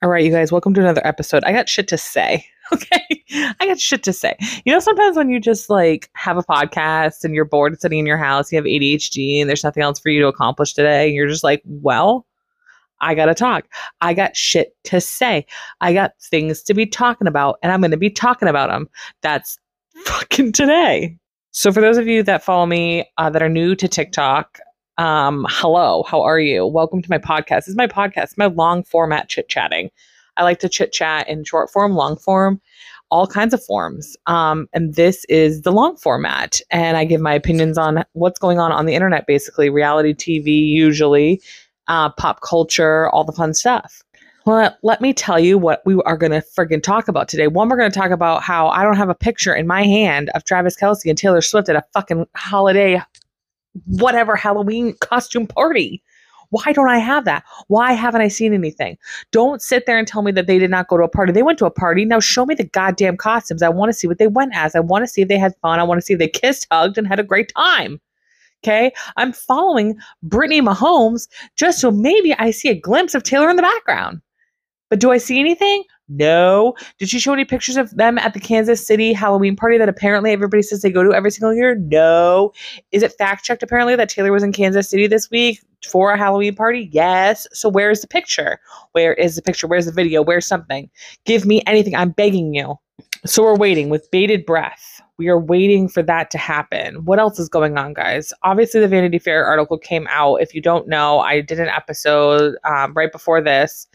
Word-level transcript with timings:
All 0.00 0.10
right, 0.10 0.24
you 0.24 0.30
guys, 0.30 0.52
welcome 0.52 0.74
to 0.74 0.80
another 0.80 1.04
episode. 1.06 1.42
I 1.44 1.52
got 1.52 1.68
shit 1.68 1.88
to 1.88 1.98
say. 1.98 2.44
Okay. 2.70 3.24
I 3.32 3.66
got 3.66 3.80
shit 3.80 4.02
to 4.02 4.12
say. 4.12 4.36
You 4.66 4.74
know, 4.74 4.78
sometimes 4.78 5.16
when 5.16 5.30
you 5.30 5.40
just 5.40 5.70
like 5.70 6.10
have 6.12 6.36
a 6.36 6.42
podcast 6.42 7.24
and 7.24 7.34
you're 7.34 7.46
bored 7.46 7.80
sitting 7.80 7.98
in 7.98 8.04
your 8.04 8.18
house, 8.18 8.52
you 8.52 8.56
have 8.56 8.66
ADHD 8.66 9.40
and 9.40 9.48
there's 9.48 9.64
nothing 9.64 9.82
else 9.82 9.98
for 9.98 10.10
you 10.10 10.20
to 10.20 10.26
accomplish 10.26 10.74
today, 10.74 11.06
and 11.06 11.14
you're 11.14 11.28
just 11.28 11.42
like, 11.42 11.62
well, 11.64 12.26
I 13.00 13.14
got 13.14 13.26
to 13.26 13.34
talk. 13.34 13.66
I 14.00 14.14
got 14.14 14.36
shit 14.36 14.76
to 14.84 15.00
say. 15.00 15.46
I 15.80 15.92
got 15.92 16.12
things 16.20 16.62
to 16.64 16.74
be 16.74 16.86
talking 16.86 17.26
about, 17.26 17.58
and 17.62 17.72
I'm 17.72 17.80
going 17.80 17.90
to 17.90 17.96
be 17.96 18.10
talking 18.10 18.48
about 18.48 18.70
them. 18.70 18.88
That's 19.22 19.58
fucking 20.04 20.52
today. 20.52 21.16
So, 21.50 21.72
for 21.72 21.80
those 21.80 21.96
of 21.96 22.06
you 22.06 22.22
that 22.24 22.44
follow 22.44 22.66
me 22.66 23.06
uh, 23.18 23.30
that 23.30 23.42
are 23.42 23.48
new 23.48 23.74
to 23.74 23.88
TikTok, 23.88 24.58
um, 24.98 25.46
hello, 25.48 26.02
how 26.04 26.22
are 26.22 26.40
you? 26.40 26.66
Welcome 26.66 27.02
to 27.02 27.10
my 27.10 27.18
podcast. 27.18 27.60
This 27.60 27.68
is 27.68 27.76
my 27.76 27.86
podcast, 27.86 28.36
my 28.36 28.46
long 28.46 28.82
format 28.82 29.28
chit 29.28 29.48
chatting. 29.48 29.90
I 30.36 30.42
like 30.42 30.60
to 30.60 30.68
chit 30.68 30.92
chat 30.92 31.28
in 31.28 31.44
short 31.44 31.70
form, 31.70 31.94
long 31.94 32.16
form, 32.16 32.60
all 33.10 33.26
kinds 33.26 33.54
of 33.54 33.64
forms. 33.64 34.16
Um, 34.26 34.68
and 34.72 34.94
this 34.94 35.24
is 35.28 35.62
the 35.62 35.72
long 35.72 35.96
format. 35.96 36.60
And 36.70 36.96
I 36.96 37.04
give 37.04 37.20
my 37.20 37.34
opinions 37.34 37.78
on 37.78 38.04
what's 38.12 38.38
going 38.38 38.58
on 38.58 38.72
on 38.72 38.86
the 38.86 38.94
internet, 38.94 39.26
basically, 39.26 39.70
reality 39.70 40.14
TV, 40.14 40.68
usually, 40.68 41.40
uh, 41.88 42.10
pop 42.10 42.40
culture, 42.42 43.08
all 43.10 43.24
the 43.24 43.32
fun 43.32 43.54
stuff. 43.54 44.02
Well, 44.46 44.74
let 44.82 45.02
me 45.02 45.12
tell 45.12 45.38
you 45.38 45.58
what 45.58 45.82
we 45.84 46.00
are 46.06 46.16
going 46.16 46.32
to 46.32 46.40
friggin' 46.40 46.82
talk 46.82 47.08
about 47.08 47.28
today. 47.28 47.48
One, 47.48 47.68
we're 47.68 47.76
going 47.76 47.90
to 47.90 47.98
talk 47.98 48.10
about 48.10 48.42
how 48.42 48.68
I 48.68 48.82
don't 48.82 48.96
have 48.96 49.10
a 49.10 49.14
picture 49.14 49.54
in 49.54 49.66
my 49.66 49.82
hand 49.82 50.30
of 50.34 50.44
Travis 50.44 50.74
Kelce 50.74 51.08
and 51.08 51.18
Taylor 51.18 51.42
Swift 51.42 51.68
at 51.68 51.76
a 51.76 51.84
fucking 51.92 52.26
holiday, 52.34 53.02
whatever 53.84 54.36
Halloween 54.36 54.94
costume 55.00 55.46
party. 55.46 56.02
Why 56.50 56.72
don't 56.72 56.88
I 56.88 56.98
have 56.98 57.26
that? 57.26 57.44
Why 57.66 57.92
haven't 57.92 58.22
I 58.22 58.28
seen 58.28 58.54
anything? 58.54 58.96
Don't 59.32 59.60
sit 59.60 59.84
there 59.84 59.98
and 59.98 60.08
tell 60.08 60.22
me 60.22 60.32
that 60.32 60.46
they 60.46 60.58
did 60.58 60.70
not 60.70 60.88
go 60.88 60.96
to 60.96 61.04
a 61.04 61.08
party. 61.08 61.30
They 61.30 61.42
went 61.42 61.58
to 61.58 61.66
a 61.66 61.70
party. 61.70 62.06
Now 62.06 62.20
show 62.20 62.46
me 62.46 62.54
the 62.54 62.64
goddamn 62.64 63.18
costumes. 63.18 63.62
I 63.62 63.68
want 63.68 63.90
to 63.90 63.92
see 63.92 64.08
what 64.08 64.16
they 64.16 64.28
went 64.28 64.56
as. 64.56 64.74
I 64.74 64.80
want 64.80 65.02
to 65.02 65.08
see 65.08 65.20
if 65.20 65.28
they 65.28 65.38
had 65.38 65.54
fun. 65.60 65.78
I 65.78 65.82
want 65.82 65.98
to 65.98 66.02
see 66.06 66.14
if 66.14 66.18
they 66.18 66.28
kissed, 66.28 66.66
hugged, 66.70 66.96
and 66.96 67.06
had 67.06 67.20
a 67.20 67.24
great 67.24 67.52
time. 67.54 68.00
Okay. 68.64 68.92
I'm 69.16 69.32
following 69.32 69.96
Brittany 70.22 70.60
Mahomes 70.60 71.28
just 71.56 71.80
so 71.80 71.90
maybe 71.90 72.34
I 72.34 72.50
see 72.50 72.68
a 72.68 72.78
glimpse 72.78 73.14
of 73.14 73.22
Taylor 73.22 73.48
in 73.50 73.56
the 73.56 73.62
background. 73.62 74.20
But 74.90 75.00
do 75.00 75.10
I 75.10 75.18
see 75.18 75.38
anything? 75.38 75.84
No. 76.08 76.74
Did 76.98 77.10
she 77.10 77.18
show 77.20 77.34
any 77.34 77.44
pictures 77.44 77.76
of 77.76 77.94
them 77.96 78.16
at 78.18 78.32
the 78.32 78.40
Kansas 78.40 78.86
City 78.86 79.12
Halloween 79.12 79.54
party 79.54 79.76
that 79.76 79.88
apparently 79.88 80.32
everybody 80.32 80.62
says 80.62 80.80
they 80.80 80.90
go 80.90 81.04
to 81.04 81.12
every 81.12 81.30
single 81.30 81.54
year? 81.54 81.74
No. 81.74 82.52
Is 82.92 83.02
it 83.02 83.12
fact 83.12 83.44
checked 83.44 83.62
apparently 83.62 83.94
that 83.96 84.08
Taylor 84.08 84.32
was 84.32 84.42
in 84.42 84.52
Kansas 84.52 84.88
City 84.88 85.06
this 85.06 85.30
week 85.30 85.60
for 85.86 86.12
a 86.12 86.18
Halloween 86.18 86.54
party? 86.54 86.88
Yes. 86.90 87.46
So 87.52 87.68
where's 87.68 88.00
the 88.00 88.08
picture? 88.08 88.58
Where 88.92 89.12
is 89.14 89.36
the 89.36 89.42
picture? 89.42 89.66
Where's 89.66 89.86
the 89.86 89.92
video? 89.92 90.22
Where's 90.22 90.46
something? 90.46 90.88
Give 91.26 91.44
me 91.44 91.62
anything. 91.66 91.94
I'm 91.94 92.10
begging 92.10 92.54
you. 92.54 92.76
So 93.26 93.42
we're 93.42 93.56
waiting 93.56 93.90
with 93.90 94.10
bated 94.10 94.46
breath. 94.46 94.97
We 95.18 95.28
are 95.28 95.38
waiting 95.38 95.88
for 95.88 96.02
that 96.04 96.30
to 96.30 96.38
happen. 96.38 97.04
What 97.04 97.18
else 97.18 97.40
is 97.40 97.48
going 97.48 97.76
on, 97.76 97.92
guys? 97.92 98.32
Obviously, 98.44 98.80
the 98.80 98.88
Vanity 98.88 99.18
Fair 99.18 99.44
article 99.44 99.76
came 99.76 100.06
out. 100.08 100.36
If 100.36 100.54
you 100.54 100.62
don't 100.62 100.86
know, 100.86 101.18
I 101.18 101.40
did 101.40 101.58
an 101.58 101.68
episode 101.68 102.54
um, 102.64 102.94
right 102.94 103.10
before 103.10 103.40
this 103.40 103.88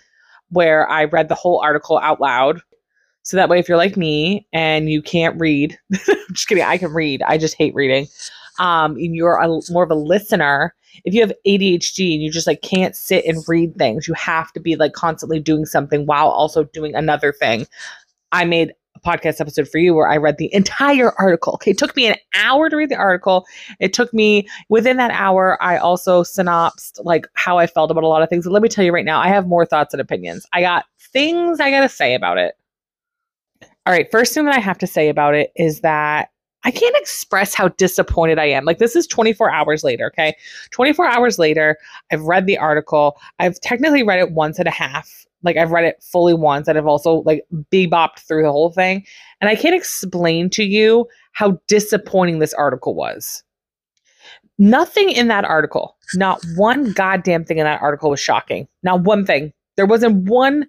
where 0.49 0.87
I 0.89 1.05
read 1.05 1.29
the 1.29 1.35
whole 1.35 1.61
article 1.61 1.97
out 1.99 2.19
loud. 2.19 2.61
So 3.23 3.37
that 3.37 3.47
way, 3.47 3.57
if 3.57 3.69
you're 3.69 3.77
like 3.77 3.95
me 3.95 4.45
and 4.51 4.89
you 4.89 5.01
can't 5.01 5.39
read, 5.39 5.77
just 6.33 6.47
kidding, 6.47 6.63
I 6.63 6.77
can 6.77 6.93
read. 6.93 7.23
I 7.23 7.37
just 7.37 7.55
hate 7.55 7.73
reading. 7.73 8.07
Um, 8.59 8.91
and 8.97 9.15
you're 9.15 9.37
a, 9.37 9.47
more 9.69 9.83
of 9.83 9.91
a 9.91 9.95
listener. 9.95 10.75
If 11.05 11.13
you 11.13 11.21
have 11.21 11.33
ADHD 11.47 12.13
and 12.13 12.21
you 12.21 12.29
just 12.29 12.47
like 12.47 12.61
can't 12.61 12.95
sit 12.95 13.25
and 13.25 13.43
read 13.47 13.75
things, 13.77 14.07
you 14.07 14.13
have 14.13 14.51
to 14.53 14.59
be 14.59 14.75
like 14.75 14.93
constantly 14.93 15.39
doing 15.39 15.65
something 15.65 16.05
while 16.05 16.27
also 16.27 16.65
doing 16.65 16.93
another 16.93 17.31
thing. 17.31 17.65
I 18.31 18.45
made 18.45 18.73
a 18.95 18.99
podcast 18.99 19.41
episode 19.41 19.67
for 19.67 19.77
you 19.77 19.93
where 19.93 20.07
I 20.07 20.17
read 20.17 20.37
the 20.37 20.53
entire 20.53 21.11
article. 21.19 21.53
Okay, 21.53 21.71
it 21.71 21.77
took 21.77 21.95
me 21.95 22.07
an 22.07 22.15
hour 22.35 22.69
to 22.69 22.75
read 22.75 22.89
the 22.89 22.95
article. 22.95 23.45
It 23.79 23.93
took 23.93 24.13
me 24.13 24.47
within 24.69 24.97
that 24.97 25.11
hour, 25.11 25.61
I 25.61 25.77
also 25.77 26.23
synopsed 26.23 26.99
like 27.03 27.27
how 27.33 27.57
I 27.57 27.67
felt 27.67 27.91
about 27.91 28.03
a 28.03 28.07
lot 28.07 28.21
of 28.21 28.29
things. 28.29 28.45
And 28.45 28.53
let 28.53 28.61
me 28.61 28.69
tell 28.69 28.85
you 28.85 28.91
right 28.91 29.05
now, 29.05 29.19
I 29.19 29.27
have 29.27 29.47
more 29.47 29.65
thoughts 29.65 29.93
and 29.93 30.01
opinions. 30.01 30.45
I 30.53 30.61
got 30.61 30.85
things 30.99 31.59
I 31.59 31.71
got 31.71 31.81
to 31.81 31.89
say 31.89 32.15
about 32.15 32.37
it. 32.37 32.55
All 33.85 33.93
right, 33.93 34.09
first 34.11 34.33
thing 34.33 34.45
that 34.45 34.55
I 34.55 34.59
have 34.59 34.77
to 34.79 34.87
say 34.87 35.09
about 35.09 35.35
it 35.35 35.51
is 35.55 35.81
that 35.81 36.29
I 36.63 36.71
can't 36.71 36.95
express 36.97 37.53
how 37.53 37.67
disappointed 37.69 38.39
I 38.39 38.45
am. 38.45 38.63
Like, 38.63 38.77
this 38.77 38.95
is 38.95 39.05
24 39.07 39.51
hours 39.51 39.83
later, 39.83 40.07
okay? 40.07 40.35
24 40.71 41.05
hours 41.07 41.37
later, 41.37 41.77
I've 42.11 42.21
read 42.21 42.45
the 42.45 42.57
article. 42.57 43.17
I've 43.39 43.59
technically 43.59 44.03
read 44.03 44.19
it 44.19 44.31
once 44.31 44.59
and 44.59 44.67
a 44.67 44.71
half. 44.71 45.25
Like, 45.43 45.57
I've 45.57 45.71
read 45.71 45.85
it 45.85 46.01
fully 46.01 46.33
once, 46.33 46.67
and 46.67 46.77
I've 46.77 46.87
also, 46.87 47.23
like, 47.25 47.45
bebopped 47.71 48.19
through 48.19 48.43
the 48.43 48.51
whole 48.51 48.71
thing. 48.71 49.05
And 49.41 49.49
I 49.49 49.55
can't 49.55 49.75
explain 49.75 50.49
to 50.51 50.63
you 50.63 51.07
how 51.33 51.59
disappointing 51.67 52.39
this 52.39 52.53
article 52.53 52.95
was. 52.95 53.43
Nothing 54.59 55.09
in 55.09 55.27
that 55.27 55.45
article, 55.45 55.97
not 56.13 56.43
one 56.55 56.93
goddamn 56.93 57.43
thing 57.43 57.57
in 57.57 57.65
that 57.65 57.81
article 57.81 58.11
was 58.11 58.19
shocking. 58.19 58.67
Not 58.83 59.01
one 59.01 59.25
thing. 59.25 59.51
There 59.75 59.85
wasn't 59.85 60.29
one 60.29 60.67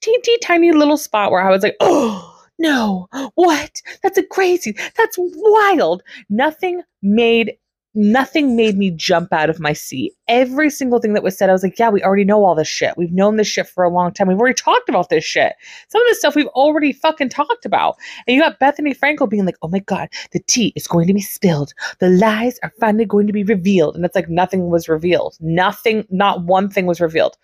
teeny 0.00 0.38
tiny 0.42 0.72
little 0.72 0.96
spot 0.96 1.30
where 1.30 1.42
I 1.42 1.50
was 1.50 1.62
like, 1.62 1.76
oh, 1.80 2.30
no, 2.58 3.08
what? 3.34 3.82
That's 4.02 4.18
a 4.18 4.22
crazy, 4.22 4.76
that's 4.96 5.16
wild. 5.18 6.02
Nothing 6.30 6.82
made 7.02 7.56
nothing 7.94 8.56
made 8.56 8.76
me 8.76 8.90
jump 8.90 9.32
out 9.32 9.48
of 9.48 9.60
my 9.60 9.72
seat. 9.72 10.12
Every 10.26 10.70
single 10.70 11.00
thing 11.00 11.12
that 11.14 11.22
was 11.22 11.36
said, 11.36 11.48
I 11.48 11.52
was 11.52 11.62
like, 11.62 11.78
yeah, 11.78 11.90
we 11.90 12.02
already 12.02 12.24
know 12.24 12.44
all 12.44 12.54
this 12.54 12.68
shit. 12.68 12.96
We've 12.96 13.12
known 13.12 13.36
this 13.36 13.46
shit 13.46 13.68
for 13.68 13.84
a 13.84 13.88
long 13.88 14.12
time. 14.12 14.26
We've 14.26 14.38
already 14.38 14.54
talked 14.54 14.88
about 14.88 15.10
this 15.10 15.24
shit. 15.24 15.54
Some 15.88 16.02
of 16.02 16.08
this 16.08 16.18
stuff 16.18 16.34
we've 16.34 16.46
already 16.48 16.92
fucking 16.92 17.28
talked 17.28 17.64
about. 17.64 17.96
And 18.26 18.34
you 18.34 18.42
got 18.42 18.58
Bethenny 18.58 18.96
Frankel 18.98 19.28
being 19.28 19.46
like, 19.46 19.58
oh 19.62 19.68
my 19.68 19.80
God, 19.80 20.08
the 20.32 20.40
tea 20.40 20.72
is 20.74 20.86
going 20.86 21.06
to 21.06 21.14
be 21.14 21.20
spilled. 21.20 21.72
The 22.00 22.10
lies 22.10 22.58
are 22.62 22.72
finally 22.80 23.04
going 23.04 23.26
to 23.26 23.32
be 23.32 23.44
revealed. 23.44 23.94
And 23.94 24.04
it's 24.04 24.16
like 24.16 24.28
nothing 24.28 24.70
was 24.70 24.88
revealed. 24.88 25.36
Nothing, 25.40 26.06
not 26.10 26.44
one 26.44 26.68
thing 26.68 26.86
was 26.86 27.00
revealed 27.00 27.36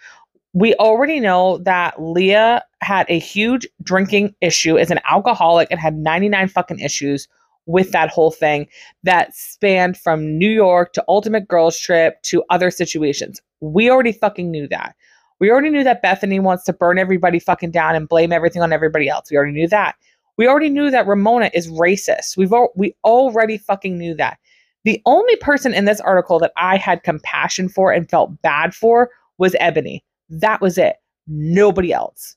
we 0.53 0.75
already 0.75 1.21
know 1.21 1.59
that 1.59 2.03
Leah 2.03 2.65
had 2.81 3.07
a 3.09 3.19
huge 3.19 3.69
drinking 3.83 4.35
issue 4.41 4.77
as 4.79 4.91
an 4.91 4.99
alcoholic 5.09 5.69
and 5.71 5.79
had 5.79 5.97
99 5.97 6.49
fucking 6.49 6.81
issues 6.81 7.29
with 7.71 7.93
that 7.93 8.11
whole 8.11 8.31
thing 8.31 8.67
that 9.03 9.35
spanned 9.35 9.97
from 9.97 10.39
New 10.39 10.51
York 10.51 10.93
to 10.95 11.05
Ultimate 11.09 11.49
Girls 11.49 11.79
Trip 11.79 12.21
to 12.23 12.43
other 12.51 12.71
situations. 12.71 13.41
We 13.61 13.91
already 13.91 14.13
fucking 14.13 14.51
knew 14.51 14.67
that. 14.69 14.95
We 15.39 15.51
already 15.51 15.71
knew 15.71 15.85
that 15.85 16.03
Bethenny 16.03 16.41
wants 16.41 16.65
to 16.65 16.73
burn 16.73 16.99
everybody 16.99 17.39
fucking 17.39 17.71
down 17.71 17.95
and 17.95 18.09
blame 18.09 18.33
everything 18.33 18.63
on 18.63 18.73
everybody 18.73 19.09
else. 19.09 19.31
We 19.31 19.37
already 19.37 19.53
knew 19.53 19.69
that. 19.69 19.95
We 20.37 20.49
already 20.49 20.69
knew 20.71 20.91
that 20.91 21.07
Ramona 21.07 21.51
is 21.55 21.71
racist. 21.71 22.37
We've 22.37 22.53
al- 22.53 22.73
we 22.77 22.95
already 23.05 23.59
fucking 23.59 23.97
knew 23.97 24.15
that. 24.15 24.39
The 24.85 25.01
only 25.07 25.37
person 25.37 25.75
in 25.75 25.85
this 25.85 26.01
article 26.01 26.39
that 26.39 26.53
I 26.57 26.77
had 26.77 27.03
compassion 27.03 27.69
for 27.69 27.93
and 27.93 28.09
felt 28.09 28.41
bad 28.43 28.75
for 28.75 29.11
was 29.39 29.55
Eboni. 29.61 30.01
That 30.29 30.61
was 30.61 30.79
it. 30.79 30.97
Nobody 31.27 31.93
else. 31.93 32.37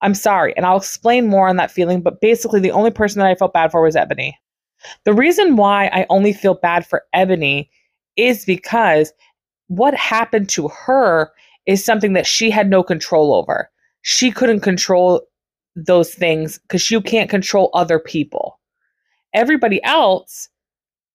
I'm 0.00 0.14
sorry. 0.14 0.54
And 0.56 0.66
I'll 0.66 0.76
explain 0.76 1.26
more 1.26 1.48
on 1.48 1.56
that 1.56 1.70
feeling, 1.70 2.02
but 2.02 2.20
basically, 2.20 2.60
the 2.60 2.70
only 2.70 2.90
person 2.90 3.20
that 3.20 3.28
I 3.28 3.34
felt 3.34 3.52
bad 3.54 3.70
for 3.70 3.82
was 3.82 3.94
Eboni. 3.94 4.32
The 5.04 5.14
reason 5.14 5.56
why 5.56 5.86
I 5.86 6.06
only 6.10 6.32
feel 6.32 6.54
bad 6.54 6.86
for 6.86 7.02
Eboni 7.14 7.68
is 8.16 8.44
because 8.44 9.12
what 9.68 9.94
happened 9.94 10.48
to 10.50 10.68
her 10.68 11.30
is 11.66 11.84
something 11.84 12.12
that 12.12 12.26
she 12.26 12.50
had 12.50 12.68
no 12.68 12.82
control 12.82 13.34
over. 13.34 13.70
She 14.02 14.30
couldn't 14.30 14.60
control 14.60 15.22
those 15.76 16.14
things 16.14 16.58
because 16.58 16.90
you 16.90 17.00
can't 17.00 17.30
control 17.30 17.70
other 17.74 17.98
people. 17.98 18.60
Everybody 19.32 19.82
else 19.82 20.48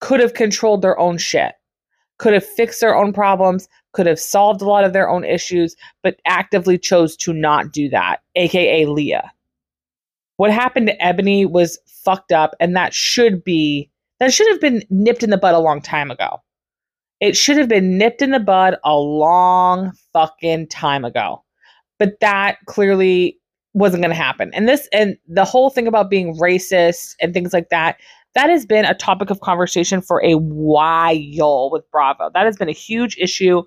could 0.01 0.19
have 0.19 0.33
controlled 0.33 0.81
their 0.81 0.99
own 0.99 1.17
shit, 1.17 1.53
could 2.17 2.33
have 2.33 2.45
fixed 2.45 2.81
their 2.81 2.95
own 2.95 3.13
problems, 3.13 3.67
could 3.93 4.05
have 4.05 4.19
solved 4.19 4.61
a 4.61 4.65
lot 4.65 4.83
of 4.83 4.93
their 4.93 5.09
own 5.09 5.23
issues, 5.23 5.75
but 6.03 6.19
actively 6.25 6.77
chose 6.77 7.15
to 7.17 7.33
not 7.33 7.71
do 7.71 7.89
that, 7.89 8.21
aka 8.35 8.85
Leah. 8.85 9.31
What 10.39 10.53
happened 10.53 10.87
to 10.87 10.97
Eboni 10.99 11.51
was 11.51 11.77
fucked 11.85 12.31
up, 12.31 12.55
and 12.61 12.73
that 12.73 12.93
should 12.93 13.43
be 13.43 13.91
that 14.21 14.31
should 14.31 14.47
have 14.47 14.61
been 14.61 14.83
nipped 14.89 15.21
in 15.21 15.31
the 15.31 15.37
bud 15.37 15.53
a 15.53 15.59
long 15.59 15.81
time 15.81 16.11
ago. 16.11 16.41
It 17.19 17.35
should 17.35 17.57
have 17.57 17.67
been 17.67 17.97
nipped 17.97 18.21
in 18.21 18.31
the 18.31 18.39
bud 18.39 18.77
a 18.85 18.95
long 18.95 19.91
fucking 20.13 20.69
time 20.69 21.03
ago. 21.03 21.43
But 21.97 22.21
that 22.21 22.55
clearly 22.67 23.37
wasn't 23.73 24.01
going 24.01 24.15
to 24.15 24.23
happen. 24.23 24.49
And 24.53 24.65
this 24.65 24.87
and 24.93 25.17
the 25.27 25.43
whole 25.43 25.69
thing 25.69 25.87
about 25.87 26.09
being 26.09 26.37
racist 26.37 27.15
and 27.19 27.33
things 27.33 27.51
like 27.51 27.67
that, 27.67 27.97
that 28.33 28.49
has 28.49 28.65
been 28.65 28.85
a 28.85 28.93
topic 28.93 29.29
of 29.29 29.41
conversation 29.41 29.99
for 29.99 30.23
a 30.23 30.35
while 30.35 31.69
with 31.69 31.83
Bravo. 31.91 32.29
That 32.33 32.45
has 32.45 32.55
been 32.55 32.69
a 32.69 32.71
huge 32.71 33.17
issue 33.19 33.63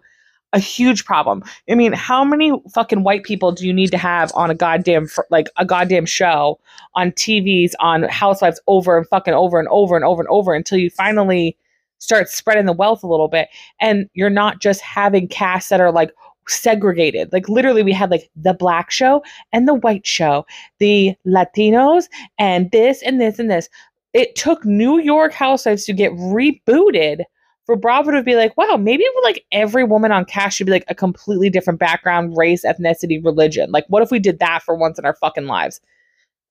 a 0.53 0.59
huge 0.59 1.05
problem. 1.05 1.43
I 1.71 1.75
mean, 1.75 1.93
how 1.93 2.25
many 2.25 2.53
fucking 2.75 3.05
white 3.05 3.23
people 3.23 3.53
do 3.53 3.67
you 3.67 3.73
need 3.73 3.91
to 3.91 3.99
have 3.99 4.31
on 4.35 4.51
a 4.51 4.55
goddamn 4.55 5.09
like 5.31 5.49
a 5.57 5.65
goddamn 5.65 6.07
show 6.07 6.61
on 6.95 7.13
TVs 7.13 7.73
on 7.81 8.05
Housewives 8.05 8.61
over 8.67 8.99
and 8.99 9.09
fucking 9.09 9.35
over 9.35 9.59
and 9.59 9.69
over 9.69 9.97
and 9.97 10.05
over 10.05 10.21
and 10.21 10.29
over 10.29 10.55
until 10.55 10.79
you 10.79 10.91
finally 10.91 11.57
start 11.99 12.29
spreading 12.29 12.67
the 12.67 12.73
wealth 12.73 13.03
a 13.03 13.07
little 13.07 13.29
bit 13.29 13.49
and 13.81 14.11
you're 14.15 14.29
not 14.29 14.61
just 14.61 14.81
having 14.81 15.29
casts 15.29 15.69
that 15.69 15.81
are 15.81 15.93
like 15.93 16.11
segregated. 16.49 17.33
Like 17.33 17.49
literally 17.49 17.83
we 17.83 17.93
had 17.93 18.11
like 18.11 18.29
the 18.37 18.55
black 18.55 18.91
show 18.91 19.23
and 19.53 19.69
the 19.69 19.75
white 19.75 20.07
show, 20.07 20.45
the 20.79 21.15
Latinos 21.27 22.09
and 22.39 22.71
this 22.73 23.03
and 23.03 23.21
this 23.21 23.39
and 23.39 23.51
this. 23.51 23.69
It 24.13 24.35
took 24.35 24.65
New 24.65 24.99
York 24.99 25.33
Housewives 25.33 25.87
to 25.87 25.95
get 25.95 26.13
rebooted 26.13 27.23
for 27.65 27.77
Bravo 27.77 28.11
to 28.11 28.23
be 28.23 28.35
like, 28.35 28.57
wow, 28.57 28.77
maybe 28.77 29.05
like 29.23 29.45
every 29.53 29.85
woman 29.85 30.13
on 30.13 30.25
cast 30.25 30.57
should 30.57 30.67
be 30.67 30.73
like 30.73 30.85
a 30.89 30.95
completely 30.95 31.49
different 31.51 31.79
background, 31.79 32.37
race, 32.37 32.65
ethnicity, 32.65 33.25
religion. 33.25 33.71
Like, 33.71 33.85
what 33.89 34.03
if 34.03 34.11
we 34.11 34.19
did 34.19 34.39
that 34.41 34.63
for 34.63 34.75
once 34.75 34.99
in 34.99 35.05
our 35.05 35.15
fucking 35.15 35.47
lives? 35.47 35.81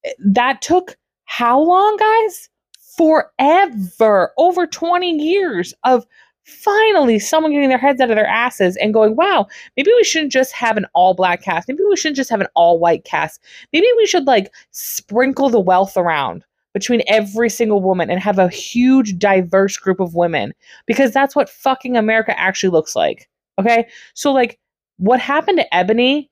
Eh, 0.05 0.11
that 0.19 0.61
took 0.61 0.97
how 1.25 1.59
long, 1.59 1.97
guys? 1.97 2.49
Forever, 2.97 4.31
over 4.37 4.67
20 4.67 5.11
years 5.11 5.73
of 5.83 6.05
finally 6.43 7.19
someone 7.19 7.51
getting 7.51 7.69
their 7.69 7.77
heads 7.77 8.01
out 8.01 8.09
of 8.09 8.15
their 8.15 8.27
asses 8.27 8.75
and 8.77 8.93
going, 8.93 9.15
wow, 9.15 9.47
maybe 9.77 9.91
we 9.95 10.03
shouldn't 10.03 10.31
just 10.31 10.51
have 10.51 10.77
an 10.77 10.85
all 10.93 11.13
black 11.13 11.41
cast. 11.41 11.67
Maybe 11.67 11.83
we 11.87 11.95
shouldn't 11.95 12.17
just 12.17 12.29
have 12.29 12.41
an 12.41 12.47
all 12.55 12.79
white 12.79 13.05
cast. 13.05 13.41
Maybe 13.73 13.87
we 13.97 14.05
should 14.05 14.25
like 14.25 14.53
sprinkle 14.71 15.49
the 15.49 15.59
wealth 15.59 15.97
around 15.97 16.43
between 16.73 17.01
every 17.07 17.49
single 17.49 17.81
woman 17.81 18.09
and 18.09 18.19
have 18.19 18.39
a 18.39 18.49
huge 18.49 19.17
diverse 19.17 19.77
group 19.77 19.99
of 19.99 20.15
women 20.15 20.53
because 20.85 21.11
that's 21.11 21.35
what 21.35 21.49
fucking 21.49 21.97
America 21.97 22.37
actually 22.39 22.69
looks 22.69 22.95
like. 22.95 23.29
Okay? 23.59 23.87
So 24.13 24.31
like 24.31 24.59
what 24.97 25.19
happened 25.19 25.59
to 25.59 25.67
Eboni 25.73 26.29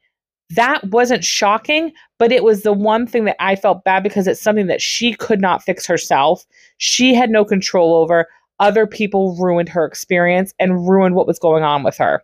that 0.52 0.84
wasn't 0.86 1.24
shocking, 1.24 1.92
but 2.18 2.32
it 2.32 2.44
was 2.44 2.64
the 2.64 2.74
one 2.74 3.06
thing 3.06 3.26
that 3.26 3.36
I 3.40 3.56
felt 3.56 3.84
bad 3.84 4.02
because 4.02 4.28
it's 4.28 4.42
something 4.42 4.68
that 4.68 4.82
she 4.82 5.14
could 5.14 5.40
not 5.40 5.64
fix 5.64 5.86
herself. 5.86 6.46
She 6.78 7.14
had 7.14 7.30
no 7.30 7.46
control 7.46 7.94
over. 7.94 8.28
Other 8.60 8.88
people 8.88 9.38
ruined 9.38 9.70
her 9.70 9.86
experience 9.86 10.54
and 10.60 10.88
ruined 10.90 11.16
what 11.16 11.28
was 11.28 11.40
going 11.40 11.64
on 11.64 11.84
with 11.84 11.98
her. 11.98 12.24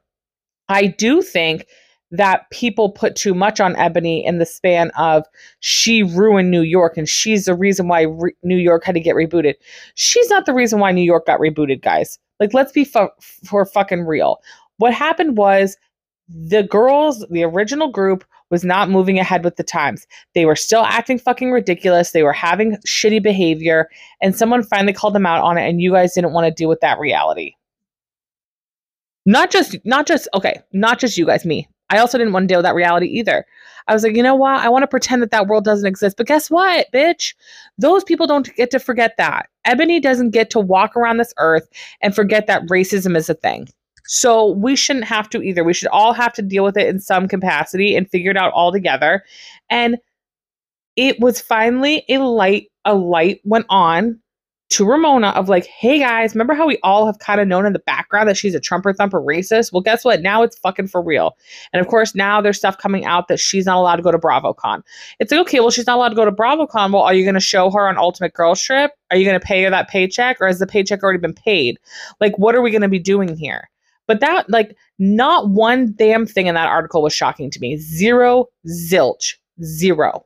I 0.69 0.87
do 0.87 1.21
think 1.21 1.67
that 2.11 2.49
people 2.51 2.89
put 2.89 3.15
too 3.15 3.33
much 3.33 3.59
on 3.59 3.75
Eboni 3.75 4.23
in 4.23 4.37
the 4.37 4.45
span 4.45 4.91
of 4.91 5.25
she 5.59 6.03
ruined 6.03 6.51
New 6.51 6.61
York 6.61 6.97
and 6.97 7.09
she's 7.09 7.45
the 7.45 7.55
reason 7.55 7.87
why 7.87 8.03
re- 8.03 8.35
New 8.43 8.57
York 8.57 8.83
had 8.83 8.95
to 8.95 9.01
get 9.01 9.15
rebooted. 9.15 9.55
She's 9.95 10.29
not 10.29 10.45
the 10.45 10.53
reason 10.53 10.79
why 10.79 10.91
New 10.91 11.01
York 11.01 11.25
got 11.25 11.39
rebooted, 11.39 11.81
guys. 11.81 12.19
Like, 12.39 12.53
let's 12.53 12.71
be 12.71 12.85
fu- 12.85 13.09
for 13.19 13.65
fucking 13.65 14.05
real. 14.05 14.37
What 14.77 14.93
happened 14.93 15.37
was 15.37 15.77
the 16.27 16.63
girls, 16.63 17.25
the 17.29 17.43
original 17.43 17.89
group, 17.89 18.23
was 18.51 18.63
not 18.63 18.89
moving 18.89 19.19
ahead 19.19 19.43
with 19.43 19.55
the 19.55 19.63
times. 19.63 20.05
They 20.33 20.45
were 20.45 20.55
still 20.55 20.83
acting 20.83 21.17
fucking 21.17 21.51
ridiculous. 21.51 22.11
They 22.11 22.23
were 22.23 22.33
having 22.33 22.77
shitty 22.87 23.23
behavior, 23.23 23.89
and 24.21 24.35
someone 24.35 24.63
finally 24.63 24.93
called 24.93 25.15
them 25.15 25.25
out 25.25 25.43
on 25.43 25.57
it, 25.57 25.67
and 25.67 25.81
you 25.81 25.91
guys 25.91 26.13
didn't 26.13 26.33
want 26.33 26.45
to 26.45 26.51
deal 26.51 26.69
with 26.69 26.81
that 26.81 26.99
reality. 26.99 27.53
Not 29.25 29.49
just, 29.49 29.77
not 29.85 30.05
just, 30.05 30.27
okay, 30.35 30.61
not 30.71 30.99
just 30.99 31.17
you 31.17 31.25
guys, 31.25 31.45
me. 31.45 31.67
I 31.89 31.99
also 31.99 32.17
didn't 32.17 32.33
want 32.33 32.43
to 32.43 32.47
deal 32.47 32.59
with 32.59 32.65
that 32.65 32.75
reality 32.75 33.07
either. 33.07 33.45
I 33.87 33.93
was 33.93 34.03
like, 34.03 34.15
you 34.15 34.23
know 34.23 34.35
what? 34.35 34.59
I 34.59 34.69
want 34.69 34.83
to 34.83 34.87
pretend 34.87 35.21
that 35.21 35.31
that 35.31 35.47
world 35.47 35.63
doesn't 35.63 35.87
exist. 35.87 36.17
But 36.17 36.27
guess 36.27 36.49
what, 36.49 36.87
bitch? 36.91 37.35
Those 37.77 38.03
people 38.03 38.25
don't 38.25 38.53
get 38.55 38.71
to 38.71 38.79
forget 38.79 39.15
that. 39.17 39.49
Eboni 39.67 40.01
doesn't 40.01 40.31
get 40.31 40.49
to 40.51 40.59
walk 40.59 40.95
around 40.95 41.17
this 41.17 41.33
earth 41.37 41.67
and 42.01 42.15
forget 42.15 42.47
that 42.47 42.65
racism 42.65 43.15
is 43.15 43.29
a 43.29 43.35
thing. 43.35 43.67
So 44.07 44.51
we 44.51 44.75
shouldn't 44.75 45.05
have 45.05 45.29
to 45.31 45.41
either. 45.41 45.63
We 45.63 45.73
should 45.73 45.89
all 45.89 46.13
have 46.13 46.33
to 46.33 46.41
deal 46.41 46.63
with 46.63 46.77
it 46.77 46.87
in 46.87 46.99
some 46.99 47.27
capacity 47.27 47.95
and 47.95 48.09
figure 48.09 48.31
it 48.31 48.37
out 48.37 48.53
all 48.53 48.71
together. 48.71 49.23
And 49.69 49.97
it 50.95 51.19
was 51.19 51.41
finally 51.41 52.05
a 52.09 52.17
light, 52.19 52.71
a 52.85 52.95
light 52.95 53.41
went 53.43 53.65
on 53.69 54.19
to 54.71 54.85
Ramona 54.85 55.29
of 55.29 55.47
like, 55.47 55.65
hey 55.65 55.99
guys, 55.99 56.33
remember 56.33 56.55
how 56.55 56.65
we 56.65 56.79
all 56.81 57.05
have 57.05 57.19
kind 57.19 57.39
of 57.39 57.47
known 57.47 57.65
in 57.65 57.73
the 57.73 57.79
background 57.79 58.27
that 58.27 58.37
she's 58.37 58.55
a 58.55 58.59
Trumper 58.59 58.93
thumper 58.93 59.21
racist? 59.21 59.71
Well, 59.71 59.81
guess 59.81 60.03
what? 60.03 60.21
Now 60.21 60.41
it's 60.41 60.57
fucking 60.57 60.87
for 60.87 61.01
real. 61.01 61.37
And 61.71 61.81
of 61.81 61.87
course, 61.87 62.15
now 62.15 62.41
there's 62.41 62.57
stuff 62.57 62.77
coming 62.77 63.05
out 63.05 63.27
that 63.27 63.39
she's 63.39 63.65
not 63.67 63.77
allowed 63.77 63.97
to 63.97 64.01
go 64.01 64.11
to 64.11 64.17
BravoCon. 64.17 64.81
It's 65.19 65.31
like, 65.31 65.41
okay, 65.41 65.59
well, 65.59 65.69
she's 65.69 65.85
not 65.85 65.97
allowed 65.97 66.09
to 66.09 66.15
go 66.15 66.25
to 66.25 66.31
BravoCon. 66.31 66.91
Well, 66.91 67.03
are 67.03 67.13
you 67.13 67.23
going 67.23 67.35
to 67.35 67.39
show 67.39 67.69
her 67.69 67.87
on 67.87 67.97
Ultimate 67.97 68.33
Girls 68.33 68.61
Trip? 68.61 68.91
Are 69.11 69.17
you 69.17 69.25
going 69.25 69.39
to 69.39 69.45
pay 69.45 69.63
her 69.63 69.69
that 69.69 69.87
paycheck 69.87 70.41
or 70.41 70.47
has 70.47 70.59
the 70.59 70.67
paycheck 70.67 71.03
already 71.03 71.19
been 71.19 71.33
paid? 71.33 71.77
Like, 72.19 72.37
what 72.39 72.55
are 72.55 72.61
we 72.61 72.71
going 72.71 72.81
to 72.81 72.89
be 72.89 72.99
doing 72.99 73.37
here? 73.37 73.69
But 74.07 74.19
that, 74.19 74.49
like, 74.49 74.75
not 74.99 75.49
one 75.49 75.93
damn 75.95 76.25
thing 76.25 76.47
in 76.47 76.55
that 76.55 76.69
article 76.69 77.03
was 77.03 77.13
shocking 77.13 77.51
to 77.51 77.59
me. 77.59 77.77
Zero, 77.77 78.47
zilch, 78.67 79.35
zero. 79.63 80.25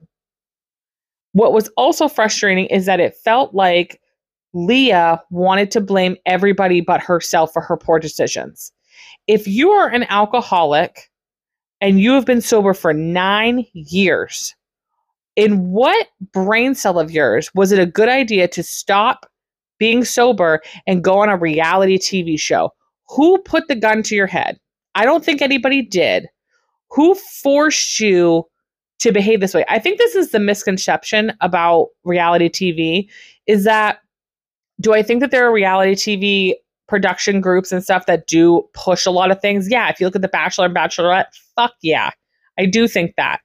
What 1.34 1.54
was 1.54 1.70
also 1.78 2.08
frustrating 2.08 2.66
is 2.66 2.86
that 2.88 3.00
it 3.00 3.16
felt 3.16 3.54
like 3.54 3.99
Leah 4.54 5.22
wanted 5.30 5.72
to 5.72 5.82
blame 5.82 6.16
everybody 6.26 6.82
but 6.82 7.02
herself 7.02 7.54
for 7.54 7.62
her 7.62 7.78
poor 7.78 8.00
decisions. 8.00 8.72
If 9.28 9.48
you 9.48 9.70
are 9.70 9.90
an 9.90 10.04
alcoholic 10.10 11.10
and 11.82 12.00
you 12.00 12.14
have 12.14 12.26
been 12.26 12.42
sober 12.42 12.74
for 12.74 12.94
nine 12.94 13.66
years, 13.74 14.56
in 15.36 15.70
what 15.70 16.08
brain 16.34 16.76
cell 16.76 17.00
of 17.00 17.12
yours 17.12 17.50
was 17.56 17.72
it 17.72 17.80
a 17.80 17.86
good 17.86 18.10
idea 18.10 18.48
to 18.50 18.62
stop 18.62 19.26
being 19.78 20.04
sober 20.04 20.62
and 20.86 21.04
go 21.04 21.20
on 21.20 21.30
a 21.30 21.38
reality 21.38 21.98
TV 21.98 22.38
show? 22.40 22.72
Who 23.10 23.38
put 23.40 23.68
the 23.68 23.76
gun 23.76 24.04
to 24.04 24.16
your 24.16 24.28
head? 24.28 24.60
I 24.96 25.06
don't 25.06 25.24
think 25.24 25.42
anybody 25.42 25.82
did. 25.82 26.28
Who 26.90 27.16
forced 27.16 28.00
you 28.00 28.46
to 29.00 29.12
behave 29.12 29.40
this 29.40 29.54
way? 29.54 29.64
I 29.70 29.80
think 29.80 29.98
this 29.98 30.16
is 30.16 30.32
the 30.32 30.40
misconception 30.40 31.32
about 31.40 31.88
reality 32.04 32.50
TV 32.50 33.10
is 33.48 33.64
that 33.64 34.00
do 34.82 34.94
I 34.94 35.04
think 35.04 35.22
that 35.22 35.32
there 35.32 35.46
are 35.46 35.52
reality 35.52 35.96
TV 35.96 36.54
production 36.88 37.42
groups 37.42 37.72
and 37.72 37.84
stuff 37.84 38.06
that 38.08 38.28
do 38.28 38.68
push 38.74 39.06
a 39.06 39.12
lot 39.12 39.32
of 39.32 39.42
things? 39.42 39.70
Yeah. 39.70 39.90
If 39.90 40.00
you 40.00 40.08
look 40.08 40.16
at 40.16 40.22
The 40.22 40.28
Bachelor 40.28 40.66
and 40.66 40.76
Bachelorette, 40.76 41.26
fuck 41.56 41.74
yeah. 41.82 42.12
I 42.58 42.66
do 42.66 42.88
think 42.88 43.16
that. 43.18 43.42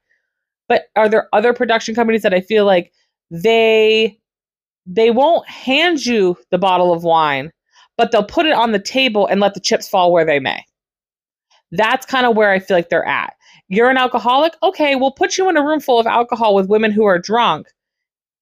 But 0.69 0.85
are 0.97 1.09
there 1.09 1.29
other 1.33 1.53
production 1.53 1.95
companies 1.95 2.23
that 2.23 2.35
I 2.35 2.41
feel 2.41 2.65
like 2.65 2.93
they 3.31 4.19
they 4.87 5.11
won't 5.11 5.49
hand 5.49 6.05
you 6.05 6.37
the 6.51 6.59
bottle 6.59 6.93
of 6.93 7.05
wine, 7.05 7.51
but 7.97 8.13
they'll 8.13 8.25
put 8.25 8.47
it 8.47 8.53
on 8.53 8.73
the 8.73 8.79
table 8.79 9.27
and 9.27 9.41
let 9.41 9.55
the 9.55 9.61
chips 9.61 9.89
fall 9.89 10.13
where 10.13 10.25
they 10.25 10.39
may. 10.39 10.63
That's 11.71 12.07
kind 12.07 12.27
of 12.27 12.37
where 12.37 12.51
I 12.51 12.59
feel 12.59 12.77
like 12.77 12.91
they're 12.91 13.07
at. 13.07 13.35
You're 13.69 13.91
an 13.91 13.97
alcoholic? 13.97 14.53
Okay, 14.63 14.95
we'll 14.95 15.11
put 15.11 15.39
you 15.39 15.49
in 15.49 15.57
a 15.57 15.65
room 15.65 15.81
full 15.81 15.99
of 15.99 16.07
alcohol 16.07 16.55
with 16.55 16.69
women 16.69 16.93
who 16.93 17.05
are 17.05 17.19
drunk 17.19 17.69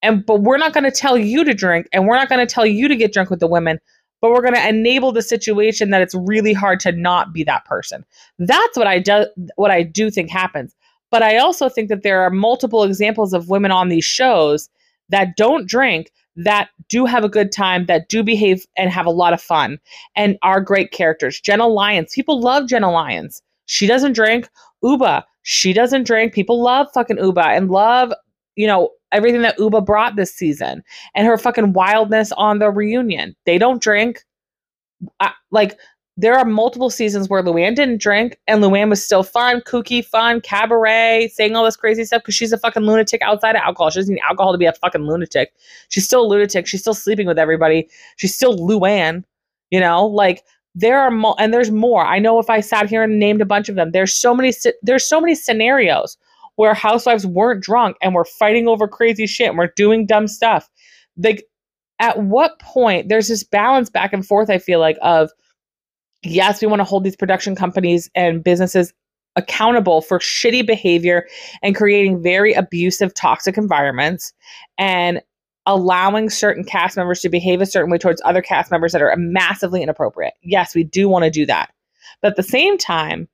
and 0.03 0.25
but 0.27 0.43
we're 0.43 0.59
not 0.59 0.73
going 0.73 0.85
to 0.85 0.91
tell 0.91 1.17
you 1.17 1.45
to 1.45 1.55
drink 1.55 1.89
and 1.93 2.07
we're 2.07 2.17
not 2.17 2.29
going 2.29 2.45
to 2.45 2.53
tell 2.53 2.67
you 2.67 2.89
to 2.89 2.97
get 2.97 3.13
drunk 3.13 3.31
with 3.31 3.41
the 3.41 3.47
women 3.47 3.79
but 4.23 4.31
we're 4.31 4.41
going 4.41 4.55
to 4.55 4.69
enable 4.69 5.11
the 5.11 5.21
situation 5.21 5.91
that 5.91 6.01
it's 6.01 6.15
really 6.15 6.53
hard 6.53 6.79
to 6.79 6.93
not 6.93 7.33
be 7.33 7.43
that 7.43 7.65
person. 7.67 8.07
That's 8.39 8.79
what 8.79 8.87
i 8.87 8.99
do 8.99 9.27
what 9.57 9.71
i 9.71 9.83
do 9.83 10.11
think 10.11 10.31
happens. 10.31 10.75
But 11.11 11.23
i 11.23 11.37
also 11.37 11.69
think 11.69 11.91
that 11.91 12.03
there 12.03 12.23
are 12.23 12.31
multiple 12.31 12.85
examples 12.85 13.35
of 13.35 13.51
women 13.51 13.71
on 13.71 13.89
these 13.89 14.05
shows 14.05 14.71
that 15.11 15.37
don't 15.37 15.69
drink 15.69 16.11
that 16.37 16.71
do 16.89 17.05
have 17.05 17.25
a 17.25 17.29
good 17.29 17.53
time 17.53 17.85
that 17.87 18.09
do 18.09 18.23
behave 18.23 18.65
and 18.79 18.91
have 18.91 19.05
a 19.05 19.11
lot 19.11 19.35
of 19.35 19.43
fun 19.43 19.79
and 20.17 20.39
are 20.43 20.63
great 20.63 20.91
characters. 20.91 21.41
Jenna 21.41 21.67
lyons 21.67 22.13
people 22.15 22.41
love 22.41 22.69
jenna 22.69 22.91
lyons. 22.91 23.43
She 23.67 23.87
doesn't 23.87 24.15
drink 24.15 24.49
Ubah, 24.85 25.25
she 25.43 25.73
doesn't 25.73 26.05
drink. 26.05 26.33
People 26.33 26.63
love 26.63 26.87
fucking 26.95 27.19
Ubah 27.19 27.57
and 27.57 27.71
love 27.71 28.13
you 28.55 28.67
know 28.69 28.91
everything 29.13 29.43
that 29.43 29.59
Ubah 29.59 29.85
brought 29.85 30.17
this 30.17 30.35
season 30.35 30.83
and 31.15 31.27
her 31.27 31.39
fucking 31.39 31.73
wildness 31.73 32.33
on 32.33 32.59
the 32.59 32.71
reunion. 32.71 33.37
They 33.47 33.59
don't 33.59 33.83
drink. 33.83 34.25
I, 35.21 35.33
like 35.51 35.79
there 36.17 36.37
are 36.37 36.45
multiple 36.45 36.91
seasons 36.91 37.29
where 37.29 37.43
Luann 37.43 37.75
didn't 37.75 38.01
drink 38.01 38.39
and 38.47 38.63
Luann 38.63 38.91
was 38.91 39.03
still 39.03 39.23
fun, 39.23 39.61
kooky, 39.63 40.05
fun, 40.05 40.41
cabaret, 40.41 41.31
saying 41.33 41.57
all 41.57 41.65
this 41.65 41.77
crazy 41.77 42.05
stuff 42.05 42.23
because 42.23 42.35
she's 42.35 42.53
a 42.53 42.59
fucking 42.59 42.83
lunatic 42.83 43.23
outside 43.23 43.57
of 43.57 43.63
alcohol. 43.63 43.91
She 43.91 44.01
doesn't 44.01 44.15
need 44.15 44.23
alcohol 44.29 44.53
to 44.53 44.59
be 44.59 44.67
a 44.67 44.73
fucking 44.75 45.07
lunatic. 45.07 45.53
She's 45.89 46.05
still 46.05 46.23
a 46.23 46.29
lunatic. 46.29 46.67
She's 46.67 46.81
still 46.81 46.95
sleeping 46.95 47.27
with 47.27 47.39
everybody. 47.39 47.89
She's 48.17 48.35
still 48.35 48.57
Luann. 48.59 49.25
You 49.71 49.81
know, 49.81 50.05
like 50.07 50.45
there 50.75 51.01
are 51.01 51.11
mo- 51.11 51.37
and 51.39 51.53
there's 51.53 51.71
more. 51.71 52.05
I 52.05 52.19
know 52.19 52.39
if 52.39 52.51
I 52.51 52.61
sat 52.61 52.91
here 52.91 53.03
and 53.03 53.19
named 53.19 53.41
a 53.41 53.47
bunch 53.47 53.71
of 53.71 53.77
them, 53.77 53.93
there's 53.93 54.15
so 54.15 54.35
many. 54.35 54.53
There's 54.83 55.07
so 55.07 55.19
many 55.19 55.35
scenarios 55.35 56.19
where 56.57 56.75
housewives 56.75 57.27
weren't 57.27 57.63
drunk 57.63 57.97
and 58.03 58.15
were 58.15 58.25
fighting 58.25 58.69
over 58.69 58.87
crazy 58.87 59.27
shit 59.27 59.49
and 59.49 59.59
were 59.59 59.73
doing 59.77 60.07
dumb 60.07 60.29
stuff. 60.29 60.69
Like, 61.17 61.45
at 61.99 62.19
what 62.21 62.59
point 62.59 63.09
there's 63.09 63.29
this 63.29 63.45
balance 63.45 63.89
back 63.89 64.13
and 64.13 64.27
forth, 64.27 64.51
I 64.51 64.59
feel 64.59 64.81
like, 64.81 64.99
of 65.03 65.31
yes, 66.23 66.61
we 66.61 66.67
want 66.67 66.81
to 66.81 66.85
hold 66.85 67.05
these 67.05 67.17
production 67.17 67.55
companies 67.55 68.11
and 68.15 68.43
businesses 68.43 68.93
accountable 69.37 70.03
for 70.03 70.19
shitty 70.19 70.67
behavior 70.67 71.27
and 71.63 71.75
creating 71.75 72.23
very 72.23 72.53
abusive, 72.53 73.15
toxic 73.15 73.57
environments 73.57 74.33
and 74.79 75.23
allowing 75.65 76.29
certain 76.29 76.65
cast 76.65 76.97
members 76.97 77.21
to 77.21 77.29
behave 77.29 77.61
a 77.61 77.67
certain 77.67 77.91
way 77.91 77.99
towards 77.99 78.21
other 78.25 78.43
cast 78.43 78.71
members 78.71 78.93
that 78.93 79.01
are 79.01 79.15
massively 79.17 79.83
inappropriate. 79.83 80.35
Yes, 80.43 80.75
we 80.75 80.85
do 80.85 81.09
want 81.09 81.25
to 81.25 81.31
do 81.31 81.47
that. 81.47 81.73
But 82.21 82.33
at 82.33 82.37
the 82.37 82.43
same 82.43 82.77
time, 82.77 83.29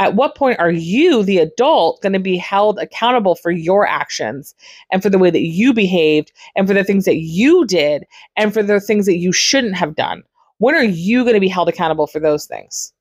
at 0.00 0.14
what 0.14 0.34
point 0.34 0.58
are 0.58 0.70
you, 0.70 1.22
the 1.22 1.38
adult, 1.38 2.00
going 2.00 2.14
to 2.14 2.18
be 2.18 2.38
held 2.38 2.78
accountable 2.78 3.34
for 3.34 3.50
your 3.50 3.86
actions 3.86 4.54
and 4.90 5.02
for 5.02 5.10
the 5.10 5.18
way 5.18 5.30
that 5.30 5.42
you 5.42 5.74
behaved 5.74 6.32
and 6.56 6.66
for 6.66 6.72
the 6.72 6.82
things 6.82 7.04
that 7.04 7.18
you 7.18 7.66
did 7.66 8.04
and 8.34 8.52
for 8.54 8.62
the 8.62 8.80
things 8.80 9.04
that 9.04 9.18
you 9.18 9.30
shouldn't 9.30 9.76
have 9.76 9.94
done? 9.94 10.22
When 10.56 10.74
are 10.74 10.82
you 10.82 11.22
going 11.22 11.34
to 11.34 11.40
be 11.40 11.48
held 11.48 11.68
accountable 11.68 12.06
for 12.06 12.18
those 12.18 12.46
things? 12.46 12.94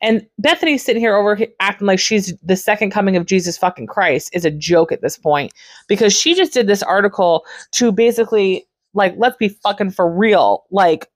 And 0.00 0.24
Bethenny's 0.40 0.84
sitting 0.84 1.02
here 1.02 1.16
over 1.16 1.38
acting 1.58 1.88
like 1.88 1.98
she's 1.98 2.32
the 2.40 2.56
second 2.56 2.92
coming 2.92 3.16
of 3.16 3.26
Jesus 3.26 3.58
fucking 3.58 3.88
Christ 3.88 4.30
is 4.32 4.44
a 4.44 4.50
joke 4.50 4.92
at 4.92 5.02
this 5.02 5.18
point 5.18 5.52
because 5.88 6.16
she 6.16 6.34
just 6.34 6.52
did 6.52 6.68
this 6.68 6.84
article 6.84 7.44
to 7.72 7.90
basically 7.90 8.64
like 8.94 9.14
let's 9.16 9.36
be 9.36 9.48
fucking 9.48 9.90
for 9.90 10.08
real. 10.08 10.64
Like 10.70 11.08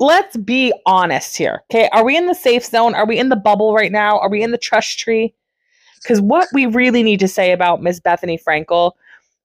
let's 0.00 0.36
be 0.36 0.72
honest 0.86 1.36
here. 1.36 1.62
Okay. 1.70 1.88
Are 1.92 2.04
we 2.04 2.16
in 2.16 2.26
the 2.26 2.34
safe 2.34 2.64
zone? 2.64 2.94
Are 2.94 3.06
we 3.06 3.18
in 3.18 3.28
the 3.28 3.36
bubble 3.36 3.74
right 3.74 3.92
now? 3.92 4.18
Are 4.18 4.30
we 4.30 4.42
in 4.42 4.50
the 4.50 4.58
trust 4.58 4.98
tree? 4.98 5.34
Because 6.02 6.20
what 6.20 6.48
we 6.52 6.66
really 6.66 7.02
need 7.02 7.20
to 7.20 7.28
say 7.28 7.52
about 7.52 7.82
Miss 7.82 8.00
Bethenny 8.00 8.38
Frankel 8.42 8.92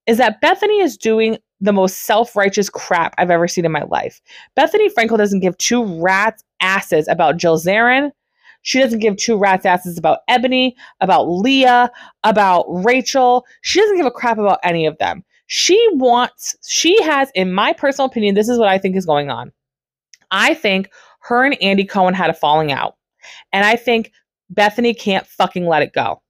is 0.05 0.17
that 0.17 0.41
Bethenny 0.41 0.83
is 0.83 0.97
doing 0.97 1.37
the 1.61 1.73
most 1.73 2.01
self 2.01 2.35
righteous 2.35 2.69
crap 2.69 3.15
I've 3.17 3.31
ever 3.31 3.47
seen 3.47 3.65
in 3.65 3.71
my 3.71 3.83
life. 3.83 4.21
Bethenny 4.57 4.93
Frankel 4.93 5.17
doesn't 5.17 5.39
give 5.39 5.57
two 5.57 5.83
rats 6.01 6.43
asses 6.61 7.07
about 7.07 7.37
Jill 7.37 7.57
Zarin. 7.57 8.11
She 8.61 8.79
doesn't 8.79 8.99
give 8.99 9.17
two 9.17 9.37
rats 9.37 9.65
asses 9.65 9.97
about 9.97 10.19
Eboni, 10.29 10.73
about 11.01 11.23
Leah, 11.23 11.91
about 12.23 12.65
Rachel. 12.67 13.45
She 13.61 13.79
doesn't 13.79 13.97
give 13.97 14.05
a 14.05 14.11
crap 14.11 14.37
about 14.37 14.59
any 14.63 14.85
of 14.85 14.97
them. 14.99 15.23
She 15.47 15.85
wants, 15.93 16.55
she 16.65 17.01
has, 17.03 17.29
in 17.35 17.53
my 17.53 17.73
personal 17.73 18.07
opinion, 18.07 18.35
this 18.35 18.47
is 18.47 18.57
what 18.57 18.69
I 18.69 18.77
think 18.77 18.95
is 18.95 19.05
going 19.05 19.29
on. 19.29 19.51
I 20.33 20.53
think 20.53 20.89
her 21.21 21.45
and 21.45 21.61
Andy 21.61 21.85
Cohen 21.85 22.13
had 22.13 22.29
a 22.29 22.33
falling 22.33 22.73
out. 22.73 22.95
And 23.53 23.65
I 23.65 23.77
think 23.77 24.11
Bethenny 24.53 24.97
can't 24.97 25.25
fucking 25.25 25.65
let 25.65 25.81
it 25.81 25.93
go. 25.93 26.21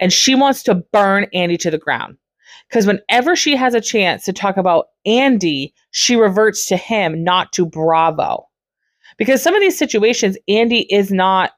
And 0.00 0.12
she 0.12 0.34
wants 0.34 0.64
to 0.64 0.74
burn 0.74 1.26
Andy 1.32 1.56
to 1.58 1.70
the 1.70 1.78
ground. 1.78 2.16
Because 2.68 2.86
whenever 2.86 3.36
she 3.36 3.56
has 3.56 3.74
a 3.74 3.80
chance 3.80 4.24
to 4.24 4.32
talk 4.32 4.56
about 4.56 4.86
Andy, 5.06 5.74
she 5.92 6.16
reverts 6.16 6.66
to 6.66 6.76
him, 6.76 7.22
not 7.22 7.52
to 7.52 7.66
Bravo. 7.66 8.48
Because 9.18 9.42
some 9.42 9.54
of 9.54 9.60
these 9.60 9.78
situations, 9.78 10.36
Andy 10.48 10.92
is 10.92 11.10
not 11.10 11.52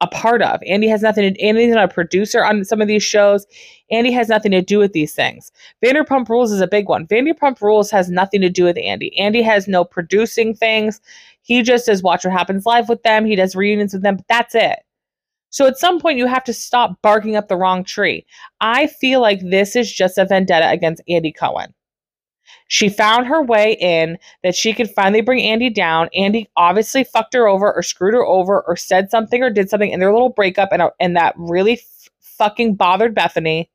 a 0.00 0.06
part 0.06 0.42
of. 0.42 0.60
Andy 0.66 0.88
has 0.88 1.02
nothing 1.02 1.34
to 1.34 1.40
Andy's 1.42 1.74
not 1.74 1.84
a 1.84 1.94
producer 1.94 2.44
on 2.44 2.64
some 2.64 2.80
of 2.80 2.88
these 2.88 3.02
shows. 3.02 3.46
Andy 3.90 4.10
has 4.12 4.28
nothing 4.28 4.52
to 4.52 4.62
do 4.62 4.78
with 4.78 4.92
these 4.92 5.14
things. 5.14 5.52
Vanderpump 5.84 6.28
Rules 6.28 6.52
is 6.52 6.60
a 6.60 6.66
big 6.66 6.88
one. 6.88 7.06
Vanderpump 7.06 7.60
Rules 7.60 7.90
has 7.90 8.08
nothing 8.08 8.40
to 8.40 8.48
do 8.48 8.64
with 8.64 8.78
Andy. 8.78 9.16
Andy 9.18 9.42
has 9.42 9.68
no 9.68 9.84
producing 9.84 10.54
things. 10.54 11.00
He 11.42 11.62
just 11.62 11.86
does 11.86 12.02
Watch 12.02 12.24
What 12.24 12.32
Happens 12.32 12.66
Live 12.66 12.88
with 12.88 13.02
them. 13.02 13.24
He 13.24 13.36
does 13.36 13.56
reunions 13.56 13.92
with 13.92 14.02
them, 14.02 14.16
but 14.16 14.28
that's 14.28 14.54
it. 14.54 14.78
So 15.50 15.66
at 15.66 15.78
some 15.78 16.00
point, 16.00 16.18
you 16.18 16.26
have 16.26 16.44
to 16.44 16.52
stop 16.52 17.02
barking 17.02 17.34
up 17.34 17.48
the 17.48 17.56
wrong 17.56 17.82
tree. 17.82 18.24
I 18.60 18.86
feel 18.86 19.20
like 19.20 19.40
this 19.42 19.74
is 19.74 19.92
just 19.92 20.16
a 20.16 20.24
vendetta 20.24 20.70
against 20.70 21.02
Andy 21.08 21.32
Cohen. 21.32 21.74
She 22.68 22.88
found 22.88 23.26
her 23.26 23.42
way 23.42 23.76
in 23.80 24.16
that 24.42 24.54
she 24.54 24.72
could 24.72 24.90
finally 24.90 25.22
bring 25.22 25.42
Andy 25.42 25.70
down. 25.70 26.08
Andy 26.14 26.48
obviously 26.56 27.04
fucked 27.04 27.34
her 27.34 27.48
over 27.48 27.72
or 27.72 27.82
screwed 27.82 28.14
her 28.14 28.24
over 28.24 28.62
or 28.62 28.76
said 28.76 29.10
something 29.10 29.42
or 29.42 29.50
did 29.50 29.68
something 29.68 29.90
in 29.90 30.00
their 30.00 30.12
little 30.12 30.30
breakup, 30.30 30.68
and, 30.72 30.82
uh, 30.82 30.90
and 31.00 31.16
that 31.16 31.34
really 31.36 31.74
f- 31.74 32.08
fucking 32.20 32.76
bothered 32.76 33.14
Bethenny. 33.14 33.68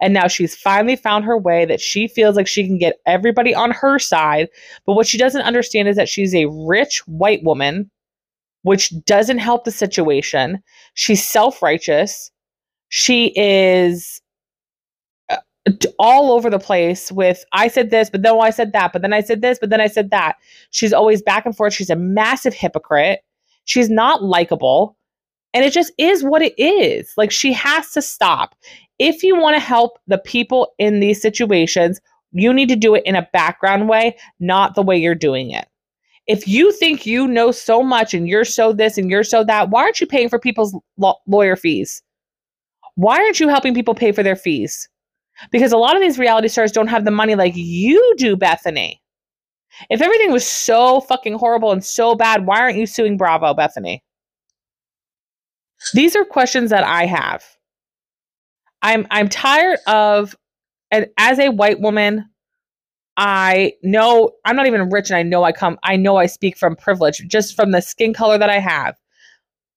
And 0.00 0.14
now 0.14 0.28
she's 0.28 0.54
finally 0.54 0.96
found 0.96 1.24
her 1.24 1.36
way 1.36 1.64
that 1.64 1.80
she 1.80 2.06
feels 2.08 2.36
like 2.36 2.46
she 2.46 2.66
can 2.66 2.78
get 2.78 3.00
everybody 3.06 3.54
on 3.54 3.70
her 3.72 3.98
side. 3.98 4.48
But 4.86 4.94
what 4.94 5.06
she 5.06 5.18
doesn't 5.18 5.42
understand 5.42 5.88
is 5.88 5.96
that 5.96 6.08
she's 6.08 6.34
a 6.34 6.46
rich 6.46 7.02
white 7.06 7.42
woman, 7.42 7.90
which 8.62 8.92
doesn't 9.04 9.38
help 9.38 9.64
the 9.64 9.70
situation. 9.70 10.62
She's 10.94 11.26
self 11.26 11.62
righteous. 11.62 12.30
She 12.88 13.32
is 13.36 14.20
all 15.98 16.32
over 16.32 16.50
the 16.50 16.58
place 16.58 17.10
with 17.10 17.44
I 17.52 17.68
said 17.68 17.90
this, 17.90 18.10
but 18.10 18.22
then 18.22 18.32
oh, 18.32 18.40
I 18.40 18.50
said 18.50 18.72
that, 18.72 18.92
but 18.92 19.02
then 19.02 19.12
I 19.12 19.20
said 19.20 19.42
this, 19.42 19.58
but 19.58 19.70
then 19.70 19.80
I 19.80 19.88
said 19.88 20.10
that. 20.10 20.36
She's 20.70 20.92
always 20.92 21.22
back 21.22 21.46
and 21.46 21.56
forth. 21.56 21.74
She's 21.74 21.90
a 21.90 21.96
massive 21.96 22.54
hypocrite. 22.54 23.20
She's 23.64 23.90
not 23.90 24.22
likable. 24.22 24.96
And 25.54 25.64
it 25.64 25.72
just 25.72 25.92
is 25.98 26.22
what 26.22 26.42
it 26.42 26.54
is. 26.58 27.12
Like 27.16 27.30
she 27.30 27.52
has 27.52 27.90
to 27.92 28.02
stop. 28.02 28.54
If 28.98 29.22
you 29.22 29.36
want 29.36 29.56
to 29.56 29.60
help 29.60 29.98
the 30.06 30.18
people 30.18 30.72
in 30.78 31.00
these 31.00 31.20
situations, 31.20 32.00
you 32.32 32.52
need 32.52 32.68
to 32.68 32.76
do 32.76 32.94
it 32.94 33.02
in 33.06 33.16
a 33.16 33.28
background 33.32 33.88
way, 33.88 34.16
not 34.38 34.74
the 34.74 34.82
way 34.82 34.96
you're 34.96 35.14
doing 35.14 35.50
it. 35.50 35.66
If 36.26 36.46
you 36.48 36.72
think 36.72 37.06
you 37.06 37.26
know 37.26 37.52
so 37.52 37.82
much 37.82 38.12
and 38.12 38.28
you're 38.28 38.44
so 38.44 38.72
this 38.72 38.98
and 38.98 39.10
you're 39.10 39.24
so 39.24 39.44
that, 39.44 39.70
why 39.70 39.82
aren't 39.82 40.00
you 40.00 40.06
paying 40.06 40.28
for 40.28 40.38
people's 40.38 40.76
lawyer 41.26 41.56
fees? 41.56 42.02
Why 42.96 43.16
aren't 43.16 43.40
you 43.40 43.48
helping 43.48 43.74
people 43.74 43.94
pay 43.94 44.12
for 44.12 44.22
their 44.22 44.36
fees? 44.36 44.88
Because 45.50 45.72
a 45.72 45.76
lot 45.76 45.96
of 45.96 46.02
these 46.02 46.18
reality 46.18 46.48
stars 46.48 46.72
don't 46.72 46.86
have 46.88 47.04
the 47.04 47.10
money 47.10 47.34
like 47.34 47.54
you 47.56 48.14
do, 48.16 48.36
Bethenny. 48.36 49.00
If 49.90 50.00
everything 50.00 50.32
was 50.32 50.46
so 50.46 51.00
fucking 51.02 51.34
horrible 51.34 51.72
and 51.72 51.84
so 51.84 52.14
bad, 52.14 52.46
why 52.46 52.60
aren't 52.60 52.78
you 52.78 52.86
suing 52.86 53.16
Bravo, 53.16 53.52
Bethenny? 53.52 54.00
These 55.92 56.16
are 56.16 56.24
questions 56.24 56.70
that 56.70 56.84
I 56.84 57.06
have. 57.06 57.44
I'm 58.82 59.06
I'm 59.10 59.28
tired 59.28 59.78
of 59.86 60.34
and 60.90 61.06
as 61.18 61.38
a 61.38 61.50
white 61.50 61.80
woman, 61.80 62.24
I 63.16 63.72
know 63.82 64.32
I'm 64.44 64.56
not 64.56 64.66
even 64.66 64.90
rich 64.90 65.10
and 65.10 65.16
I 65.16 65.22
know 65.22 65.44
I 65.44 65.52
come 65.52 65.78
I 65.82 65.96
know 65.96 66.16
I 66.16 66.26
speak 66.26 66.56
from 66.56 66.76
privilege 66.76 67.22
just 67.28 67.54
from 67.54 67.72
the 67.72 67.82
skin 67.82 68.14
color 68.14 68.38
that 68.38 68.50
I 68.50 68.58
have. 68.58 68.96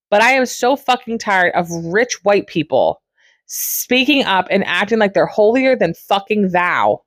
But 0.09 0.21
I 0.21 0.31
am 0.31 0.45
so 0.45 0.75
fucking 0.75 1.19
tired 1.19 1.53
of 1.53 1.69
rich 1.69 2.23
white 2.23 2.47
people 2.47 3.01
speaking 3.49 4.23
up 4.23 4.47
and 4.49 4.63
acting 4.65 4.99
like 4.99 5.13
they're 5.13 5.25
holier 5.25 5.75
than 5.75 5.93
fucking 5.93 6.49
thou. 6.49 7.03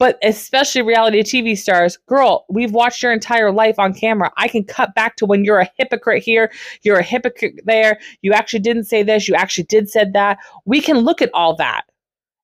But 0.00 0.18
especially 0.24 0.82
reality 0.82 1.22
TV 1.22 1.56
stars, 1.56 1.96
girl, 2.08 2.46
we've 2.48 2.72
watched 2.72 3.02
your 3.02 3.12
entire 3.12 3.52
life 3.52 3.78
on 3.78 3.94
camera. 3.94 4.32
I 4.36 4.48
can 4.48 4.64
cut 4.64 4.94
back 4.94 5.16
to 5.16 5.26
when 5.26 5.44
you're 5.44 5.60
a 5.60 5.70
hypocrite 5.78 6.24
here, 6.24 6.50
you're 6.82 6.98
a 6.98 7.02
hypocrite 7.02 7.60
there, 7.64 8.00
you 8.22 8.32
actually 8.32 8.58
didn't 8.58 8.84
say 8.84 9.04
this, 9.04 9.28
you 9.28 9.34
actually 9.34 9.64
did 9.64 9.88
said 9.88 10.12
that. 10.14 10.38
We 10.64 10.80
can 10.80 10.98
look 10.98 11.22
at 11.22 11.30
all 11.32 11.54
that. 11.56 11.82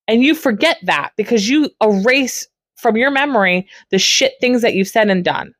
And 0.07 0.23
you 0.23 0.33
forget 0.33 0.77
that 0.83 1.11
because 1.17 1.49
you 1.49 1.69
erase 1.81 2.47
from 2.75 2.95
your 2.95 3.11
memory 3.11 3.67
the 3.89 3.99
shit 3.99 4.33
things 4.39 4.61
that 4.61 4.73
you've 4.73 4.87
said 4.87 5.09
and 5.09 5.23
done 5.23 5.53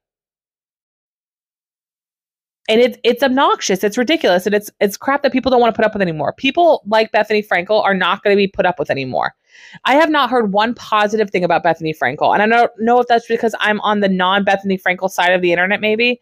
and 2.71 2.79
it's 2.79 2.97
it's 3.03 3.21
obnoxious. 3.21 3.83
It's 3.83 3.97
ridiculous. 3.97 4.45
And 4.45 4.55
it's 4.55 4.71
it's 4.79 4.95
crap 4.95 5.23
that 5.23 5.33
people 5.33 5.51
don't 5.51 5.59
want 5.59 5.75
to 5.75 5.77
put 5.77 5.85
up 5.85 5.93
with 5.93 6.01
anymore. 6.01 6.31
People 6.31 6.81
like 6.87 7.11
bethenny 7.11 7.45
frankel 7.45 7.83
are 7.83 7.93
not 7.93 8.23
going 8.23 8.33
to 8.33 8.37
be 8.37 8.47
put 8.47 8.65
up 8.65 8.79
with 8.79 8.89
anymore. 8.89 9.35
I 9.83 9.95
have 9.95 10.09
not 10.09 10.29
heard 10.29 10.53
one 10.53 10.73
positive 10.73 11.29
thing 11.29 11.43
about 11.43 11.65
bethenny 11.65 11.93
frankel. 11.97 12.33
And 12.33 12.41
i 12.41 12.47
don't 12.47 12.71
know 12.79 12.99
if 13.01 13.07
that's 13.07 13.27
because 13.27 13.53
i'm 13.59 13.81
on 13.81 13.99
the 13.99 14.07
non-bethenny 14.07 14.81
frankel 14.81 15.09
side 15.09 15.33
of 15.33 15.41
the 15.41 15.51
internet 15.51 15.81
maybe 15.81 16.21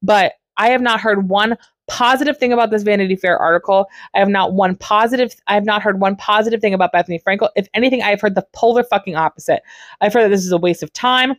but 0.00 0.34
i 0.56 0.68
have 0.68 0.80
not 0.80 1.00
heard 1.00 1.28
one 1.28 1.56
positive 1.88 2.36
thing 2.36 2.52
about 2.52 2.70
this 2.70 2.82
vanity 2.82 3.16
fair 3.16 3.38
article. 3.38 3.86
I 4.14 4.18
have 4.18 4.28
not 4.28 4.52
one 4.52 4.76
positive 4.76 5.34
i 5.48 5.54
have 5.54 5.64
not 5.64 5.82
heard 5.82 6.00
one 6.00 6.14
positive 6.14 6.60
thing 6.60 6.74
about 6.74 6.92
bethenny 6.92 7.20
frankel. 7.20 7.48
If 7.56 7.66
anything 7.74 8.02
i've 8.02 8.20
heard 8.20 8.36
the 8.36 8.46
polar 8.52 8.84
fucking 8.84 9.16
opposite. 9.16 9.62
I've 10.00 10.12
heard 10.12 10.22
that 10.22 10.28
this 10.28 10.46
is 10.46 10.52
a 10.52 10.58
waste 10.58 10.84
of 10.84 10.92
time 10.92 11.34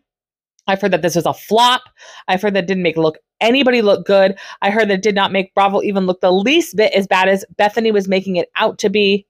I've 0.70 0.82
heard 0.82 0.92
that 0.92 1.02
this 1.02 1.16
was 1.16 1.26
a 1.26 1.34
flop. 1.34 1.84
I've 2.28 2.42
heard 2.42 2.54
that 2.54 2.68
didn't 2.68 2.84
make 2.84 2.98
look 2.98 3.18
anybody 3.42 3.82
look 3.82 4.06
good. 4.06 4.38
I 4.62 4.70
heard 4.70 4.90
that 4.90 5.02
did 5.02 5.16
not 5.16 5.32
make 5.32 5.54
Bravo 5.54 5.82
even 5.82 6.06
look 6.06 6.22
the 6.22 6.32
least 6.32 6.76
bit 6.76 6.94
as 6.94 7.08
bad 7.08 7.30
as 7.30 7.46
Bethenny 7.58 7.94
was 7.94 8.08
making 8.08 8.36
it 8.36 8.50
out 8.56 8.78
to 8.80 8.90
be. 8.90 9.26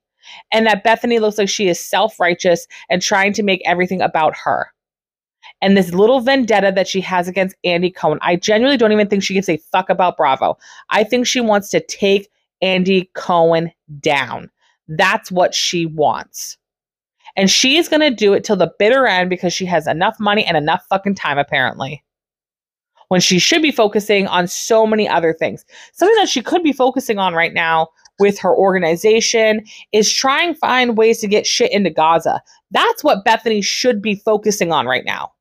And 0.52 0.66
that 0.68 0.84
Bethenny 0.84 1.20
looks 1.20 1.38
like 1.38 1.50
she 1.50 1.68
is 1.68 1.80
self 1.80 2.20
righteous 2.20 2.68
and 2.90 3.02
trying 3.02 3.34
to 3.34 3.44
make 3.44 3.62
everything 3.66 4.02
about 4.02 4.36
her. 4.36 4.72
And 5.62 5.76
this 5.76 5.94
little 5.94 6.22
vendetta 6.22 6.72
that 6.76 6.88
she 6.88 7.02
has 7.02 7.28
against 7.28 7.56
Andy 7.64 7.90
Cohen, 7.90 8.20
I 8.22 8.36
genuinely 8.36 8.78
don't 8.78 8.92
even 8.92 9.08
think 9.08 9.24
she 9.24 9.34
gives 9.34 9.50
a 9.50 9.58
fuck 9.58 9.90
about 9.90 10.18
Bravo. 10.18 10.58
I 10.90 11.04
think 11.04 11.26
she 11.26 11.42
wants 11.42 11.70
to 11.70 11.80
take 11.80 12.30
Andy 12.62 13.10
Cohen 13.14 13.72
down. 14.00 14.50
That's 14.88 15.32
what 15.32 15.54
she 15.54 15.86
wants. 15.86 16.58
And 17.40 17.50
she's 17.50 17.88
going 17.88 18.02
to 18.02 18.10
do 18.10 18.34
it 18.34 18.44
till 18.44 18.58
the 18.58 18.74
bitter 18.80 19.08
end 19.08 19.30
because 19.30 19.54
she 19.54 19.66
has 19.66 19.88
enough 19.88 20.20
money 20.20 20.44
and 20.44 20.58
enough 20.58 20.86
fucking 20.90 21.16
time, 21.16 21.38
apparently. 21.38 22.04
When 23.08 23.22
she 23.22 23.40
should 23.40 23.62
be 23.62 23.72
focusing 23.72 24.28
on 24.28 24.46
so 24.50 24.86
many 24.86 25.08
other 25.08 25.32
things. 25.32 25.64
Something 25.94 26.18
that 26.18 26.28
she 26.28 26.42
could 26.42 26.64
be 26.64 26.74
focusing 26.74 27.18
on 27.18 27.34
right 27.34 27.54
now 27.54 27.88
with 28.20 28.38
her 28.40 28.54
organization 28.54 29.64
is 29.94 30.14
trying 30.14 30.54
find 30.54 30.98
ways 30.98 31.20
to 31.20 31.28
get 31.30 31.48
shit 31.48 31.72
into 31.72 31.90
Gaza. 31.90 32.44
That's 32.72 33.06
what 33.06 33.24
Bethenny 33.26 33.64
should 33.64 34.02
be 34.02 34.16
focusing 34.16 34.74
on 34.74 34.86
right 34.86 35.06
now. 35.06 35.32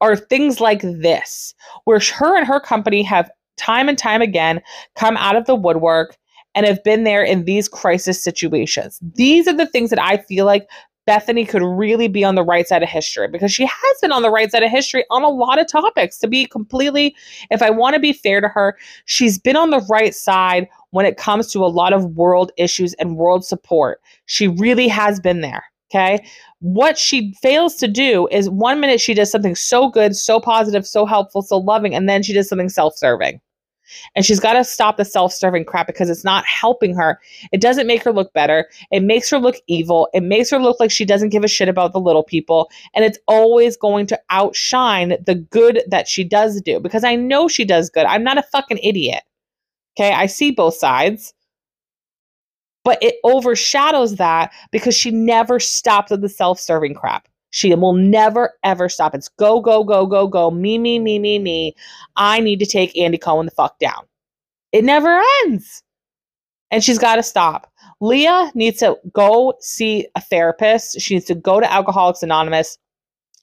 Are 0.00 0.14
things 0.14 0.60
like 0.60 0.82
this, 0.82 1.54
where 1.86 1.98
her 1.98 2.36
and 2.36 2.46
her 2.46 2.60
company 2.60 3.02
have 3.02 3.28
time 3.56 3.88
and 3.88 3.98
time 3.98 4.22
again 4.22 4.62
come 4.94 5.16
out 5.16 5.34
of 5.34 5.46
the 5.46 5.56
woodwork 5.56 6.16
and 6.54 6.64
have 6.64 6.84
been 6.84 7.02
there 7.02 7.24
in 7.24 7.46
these 7.46 7.68
crisis 7.68 8.22
situations. 8.22 9.00
These 9.16 9.48
are 9.48 9.56
the 9.56 9.66
things 9.66 9.90
that 9.90 10.00
I 10.00 10.18
feel 10.18 10.46
like 10.46 10.68
Bethenny 11.06 11.48
could 11.48 11.62
really 11.62 12.08
be 12.08 12.24
on 12.24 12.34
the 12.34 12.42
right 12.42 12.66
side 12.66 12.82
of 12.82 12.88
history 12.88 13.28
because 13.28 13.52
she 13.52 13.64
has 13.64 13.96
been 14.02 14.12
on 14.12 14.22
the 14.22 14.30
right 14.30 14.50
side 14.50 14.62
of 14.62 14.70
history 14.70 15.04
on 15.10 15.22
a 15.22 15.28
lot 15.28 15.58
of 15.58 15.68
topics. 15.68 16.18
To 16.18 16.28
be 16.28 16.46
completely, 16.46 17.14
if 17.50 17.62
I 17.62 17.70
want 17.70 17.94
to 17.94 18.00
be 18.00 18.12
fair 18.12 18.40
to 18.40 18.48
her, 18.48 18.76
she's 19.04 19.38
been 19.38 19.56
on 19.56 19.70
the 19.70 19.84
right 19.88 20.14
side 20.14 20.68
when 20.90 21.06
it 21.06 21.16
comes 21.16 21.52
to 21.52 21.64
a 21.64 21.66
lot 21.66 21.92
of 21.92 22.16
world 22.16 22.50
issues 22.56 22.94
and 22.94 23.16
world 23.16 23.44
support. 23.44 24.00
She 24.26 24.48
really 24.48 24.88
has 24.88 25.20
been 25.20 25.40
there. 25.40 25.64
Okay. 25.90 26.26
What 26.60 26.98
she 26.98 27.32
fails 27.40 27.76
to 27.76 27.86
do 27.86 28.26
is 28.32 28.50
one 28.50 28.80
minute 28.80 29.00
she 29.00 29.14
does 29.14 29.30
something 29.30 29.54
so 29.54 29.88
good, 29.88 30.16
so 30.16 30.40
positive, 30.40 30.84
so 30.84 31.06
helpful, 31.06 31.42
so 31.42 31.58
loving, 31.58 31.94
and 31.94 32.08
then 32.08 32.24
she 32.24 32.32
does 32.32 32.48
something 32.48 32.68
self 32.68 32.96
serving. 32.96 33.40
And 34.14 34.24
she's 34.24 34.40
got 34.40 34.54
to 34.54 34.64
stop 34.64 34.96
the 34.96 35.04
self 35.04 35.32
serving 35.32 35.64
crap 35.64 35.86
because 35.86 36.10
it's 36.10 36.24
not 36.24 36.44
helping 36.44 36.94
her. 36.94 37.20
It 37.52 37.60
doesn't 37.60 37.86
make 37.86 38.02
her 38.02 38.12
look 38.12 38.32
better. 38.32 38.68
It 38.90 39.02
makes 39.02 39.30
her 39.30 39.38
look 39.38 39.56
evil. 39.66 40.08
It 40.12 40.22
makes 40.22 40.50
her 40.50 40.58
look 40.58 40.78
like 40.80 40.90
she 40.90 41.04
doesn't 41.04 41.30
give 41.30 41.44
a 41.44 41.48
shit 41.48 41.68
about 41.68 41.92
the 41.92 42.00
little 42.00 42.24
people. 42.24 42.70
And 42.94 43.04
it's 43.04 43.18
always 43.26 43.76
going 43.76 44.06
to 44.08 44.20
outshine 44.30 45.16
the 45.24 45.34
good 45.34 45.82
that 45.88 46.08
she 46.08 46.24
does 46.24 46.60
do 46.60 46.80
because 46.80 47.04
I 47.04 47.16
know 47.16 47.48
she 47.48 47.64
does 47.64 47.90
good. 47.90 48.06
I'm 48.06 48.24
not 48.24 48.38
a 48.38 48.42
fucking 48.42 48.78
idiot. 48.82 49.22
Okay. 49.98 50.12
I 50.12 50.26
see 50.26 50.50
both 50.50 50.74
sides. 50.74 51.32
But 52.84 53.02
it 53.02 53.16
overshadows 53.24 54.14
that 54.16 54.52
because 54.70 54.94
she 54.94 55.10
never 55.10 55.58
stops 55.58 56.10
the 56.10 56.28
self 56.28 56.60
serving 56.60 56.94
crap. 56.94 57.26
She 57.50 57.74
will 57.74 57.94
never 57.94 58.52
ever 58.64 58.88
stop. 58.88 59.14
It's 59.14 59.28
go, 59.28 59.60
go, 59.60 59.84
go, 59.84 60.06
go, 60.06 60.26
go. 60.26 60.50
Me, 60.50 60.78
me, 60.78 60.98
me, 60.98 61.18
me, 61.18 61.38
me. 61.38 61.74
I 62.16 62.40
need 62.40 62.58
to 62.60 62.66
take 62.66 62.96
Andy 62.98 63.18
Cohen 63.18 63.46
the 63.46 63.52
fuck 63.52 63.78
down. 63.78 64.04
It 64.72 64.84
never 64.84 65.22
ends. 65.44 65.82
And 66.70 66.82
she's 66.82 66.98
got 66.98 67.16
to 67.16 67.22
stop. 67.22 67.72
Leah 68.00 68.50
needs 68.54 68.80
to 68.80 68.98
go 69.12 69.54
see 69.60 70.06
a 70.16 70.20
therapist. 70.20 71.00
She 71.00 71.14
needs 71.14 71.26
to 71.26 71.34
go 71.34 71.60
to 71.60 71.72
Alcoholics 71.72 72.22
Anonymous. 72.22 72.78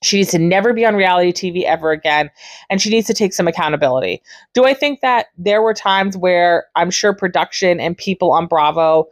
She 0.04 0.18
needs 0.18 0.32
to 0.32 0.40
never 0.40 0.74
be 0.74 0.86
on 0.86 0.96
reality 0.96 1.32
TV 1.32 1.64
ever 1.64 1.92
again. 1.92 2.30
And 2.70 2.82
she 2.82 2.90
needs 2.90 3.08
to 3.08 3.14
take 3.14 3.34
some 3.34 3.48
accountability. 3.48 4.22
Do 4.54 4.66
I 4.66 4.74
think 4.74 5.00
that 5.02 5.28
there 5.38 5.62
were 5.62 5.74
times 5.74 6.18
where 6.18 6.66
I'm 6.76 6.92
sure 6.92 7.16
production 7.16 7.80
and 7.80 7.98
people 7.98 8.32
on 8.32 8.48
Bravo 8.48 9.08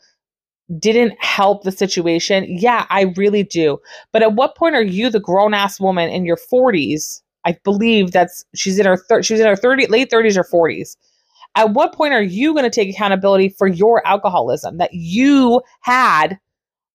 didn't 0.80 1.14
help 1.24 1.64
the 1.64 1.72
situation. 1.72 2.46
Yeah, 2.48 2.86
I 2.90 3.14
really 3.18 3.44
do. 3.44 3.80
But 4.12 4.22
at 4.22 4.34
what 4.34 4.56
point 4.56 4.76
are 4.76 4.84
you 4.84 5.10
the 5.10 5.20
grown 5.20 5.54
ass 5.54 5.80
woman 5.80 6.10
in 6.10 6.26
your 6.26 6.38
40s? 6.38 7.22
I 7.46 7.58
believe 7.64 8.12
that's 8.12 8.46
she's 8.56 8.80
in 8.80 8.86
her 8.86 8.98
thir- 8.98 9.24
she's 9.24 9.40
in 9.40 9.48
her 9.48 9.56
30 9.56 9.88
late 9.88 10.10
30s 10.12 10.38
or 10.38 10.44
40s. 10.44 10.96
At 11.56 11.72
what 11.74 11.94
point 11.94 12.14
are 12.14 12.22
you 12.22 12.54
going 12.54 12.64
to 12.64 12.70
take 12.70 12.90
accountability 12.90 13.50
for 13.50 13.68
your 13.68 14.06
alcoholism 14.08 14.78
that 14.78 14.94
you 14.94 15.62
had 15.82 16.40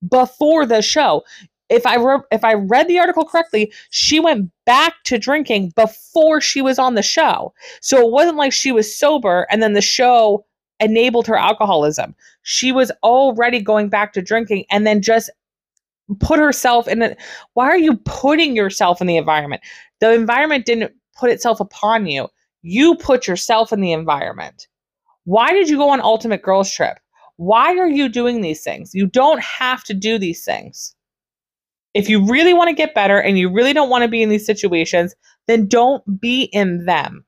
before 0.08 0.64
the 0.64 0.80
show? 0.80 1.24
If 1.68 1.84
I 1.84 1.96
re- 1.96 2.22
if 2.30 2.44
I 2.44 2.54
read 2.54 2.86
the 2.86 3.00
article 3.00 3.24
correctly, 3.24 3.72
she 3.90 4.20
went 4.20 4.50
back 4.64 4.94
to 5.04 5.18
drinking 5.18 5.72
before 5.74 6.40
she 6.40 6.62
was 6.62 6.78
on 6.78 6.94
the 6.94 7.02
show. 7.02 7.52
So 7.82 8.00
it 8.06 8.12
wasn't 8.12 8.36
like 8.36 8.52
she 8.52 8.70
was 8.70 8.96
sober 8.96 9.46
and 9.50 9.62
then 9.62 9.72
the 9.72 9.82
show 9.82 10.46
enabled 10.80 11.26
her 11.26 11.36
alcoholism. 11.36 12.14
She 12.42 12.72
was 12.72 12.92
already 13.02 13.60
going 13.60 13.88
back 13.88 14.12
to 14.12 14.22
drinking 14.22 14.64
and 14.70 14.86
then 14.86 15.02
just 15.02 15.30
put 16.20 16.38
herself 16.38 16.86
in 16.86 17.02
it. 17.02 17.18
Why 17.54 17.66
are 17.66 17.78
you 17.78 17.96
putting 18.04 18.54
yourself 18.54 19.00
in 19.00 19.06
the 19.06 19.16
environment? 19.16 19.62
The 20.00 20.12
environment 20.12 20.66
didn't 20.66 20.92
put 21.16 21.30
itself 21.30 21.60
upon 21.60 22.06
you. 22.06 22.28
You 22.62 22.96
put 22.96 23.26
yourself 23.26 23.72
in 23.72 23.80
the 23.80 23.92
environment. 23.92 24.68
Why 25.24 25.52
did 25.52 25.68
you 25.68 25.76
go 25.76 25.88
on 25.90 26.00
Ultimate 26.00 26.42
Girls 26.42 26.70
Trip? 26.70 26.98
Why 27.36 27.76
are 27.76 27.88
you 27.88 28.08
doing 28.08 28.40
these 28.40 28.62
things? 28.62 28.94
You 28.94 29.06
don't 29.06 29.42
have 29.42 29.84
to 29.84 29.94
do 29.94 30.18
these 30.18 30.44
things. 30.44 30.94
If 31.94 32.08
you 32.08 32.24
really 32.24 32.52
want 32.52 32.68
to 32.68 32.74
get 32.74 32.94
better 32.94 33.20
and 33.20 33.38
you 33.38 33.50
really 33.50 33.72
don't 33.72 33.90
want 33.90 34.02
to 34.02 34.08
be 34.08 34.22
in 34.22 34.28
these 34.28 34.46
situations, 34.46 35.14
then 35.46 35.66
don't 35.66 36.20
be 36.20 36.44
in 36.44 36.84
them. 36.84 37.24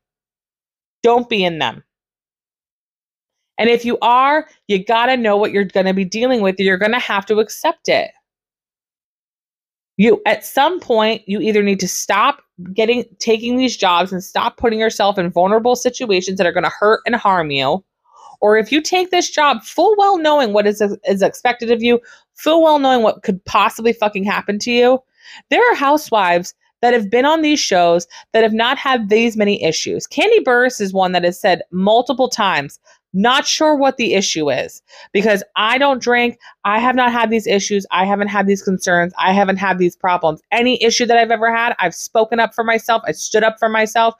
Don't 1.02 1.28
be 1.28 1.44
in 1.44 1.58
them. 1.58 1.82
And 3.58 3.68
if 3.68 3.84
you 3.84 3.98
are, 4.02 4.48
you 4.68 4.82
got 4.82 5.06
to 5.06 5.16
know 5.16 5.36
what 5.36 5.52
you're 5.52 5.64
going 5.64 5.86
to 5.86 5.94
be 5.94 6.04
dealing 6.04 6.40
with. 6.40 6.58
You're 6.58 6.78
going 6.78 6.92
to 6.92 6.98
have 6.98 7.26
to 7.26 7.38
accept 7.38 7.88
it. 7.88 8.10
You 9.96 10.22
at 10.26 10.44
some 10.44 10.78
point 10.78 11.22
you 11.26 11.40
either 11.40 11.62
need 11.62 11.80
to 11.80 11.88
stop 11.88 12.40
getting 12.72 13.04
taking 13.18 13.56
these 13.56 13.76
jobs 13.76 14.12
and 14.12 14.22
stop 14.22 14.56
putting 14.56 14.78
yourself 14.78 15.18
in 15.18 15.30
vulnerable 15.30 15.74
situations 15.74 16.38
that 16.38 16.46
are 16.46 16.52
going 16.52 16.64
to 16.64 16.70
hurt 16.70 17.00
and 17.04 17.16
harm 17.16 17.50
you. 17.50 17.84
Or 18.40 18.56
if 18.56 18.70
you 18.70 18.80
take 18.80 19.10
this 19.10 19.28
job 19.28 19.64
full 19.64 19.96
well 19.98 20.16
knowing 20.18 20.52
what 20.52 20.68
is 20.68 20.80
is 20.80 21.20
expected 21.20 21.72
of 21.72 21.82
you, 21.82 22.00
full 22.34 22.62
well 22.62 22.78
knowing 22.78 23.02
what 23.02 23.24
could 23.24 23.44
possibly 23.44 23.92
fucking 23.92 24.22
happen 24.22 24.60
to 24.60 24.70
you. 24.70 25.00
There 25.50 25.72
are 25.72 25.74
housewives 25.74 26.54
that 26.80 26.94
have 26.94 27.10
been 27.10 27.24
on 27.24 27.42
these 27.42 27.60
shows 27.60 28.06
that 28.32 28.42
have 28.42 28.52
not 28.52 28.78
had 28.78 29.08
these 29.08 29.36
many 29.36 29.62
issues. 29.62 30.06
Kandi 30.06 30.44
Burruss 30.44 30.80
is 30.80 30.92
one 30.92 31.12
that 31.12 31.24
has 31.24 31.40
said 31.40 31.62
multiple 31.72 32.28
times, 32.28 32.78
not 33.14 33.46
sure 33.46 33.74
what 33.74 33.96
the 33.96 34.14
issue 34.14 34.50
is 34.50 34.82
because 35.12 35.42
I 35.56 35.78
don't 35.78 36.02
drink. 36.02 36.38
I 36.64 36.78
have 36.78 36.94
not 36.94 37.12
had 37.12 37.30
these 37.30 37.46
issues. 37.46 37.86
I 37.90 38.04
haven't 38.04 38.28
had 38.28 38.46
these 38.46 38.62
concerns. 38.62 39.12
I 39.18 39.32
haven't 39.32 39.56
had 39.56 39.78
these 39.78 39.96
problems. 39.96 40.40
Any 40.52 40.82
issue 40.82 41.06
that 41.06 41.16
I've 41.16 41.30
ever 41.30 41.54
had, 41.54 41.74
I've 41.78 41.94
spoken 41.94 42.38
up 42.38 42.54
for 42.54 42.64
myself. 42.64 43.02
I 43.06 43.12
stood 43.12 43.42
up 43.42 43.58
for 43.58 43.68
myself. 43.68 44.14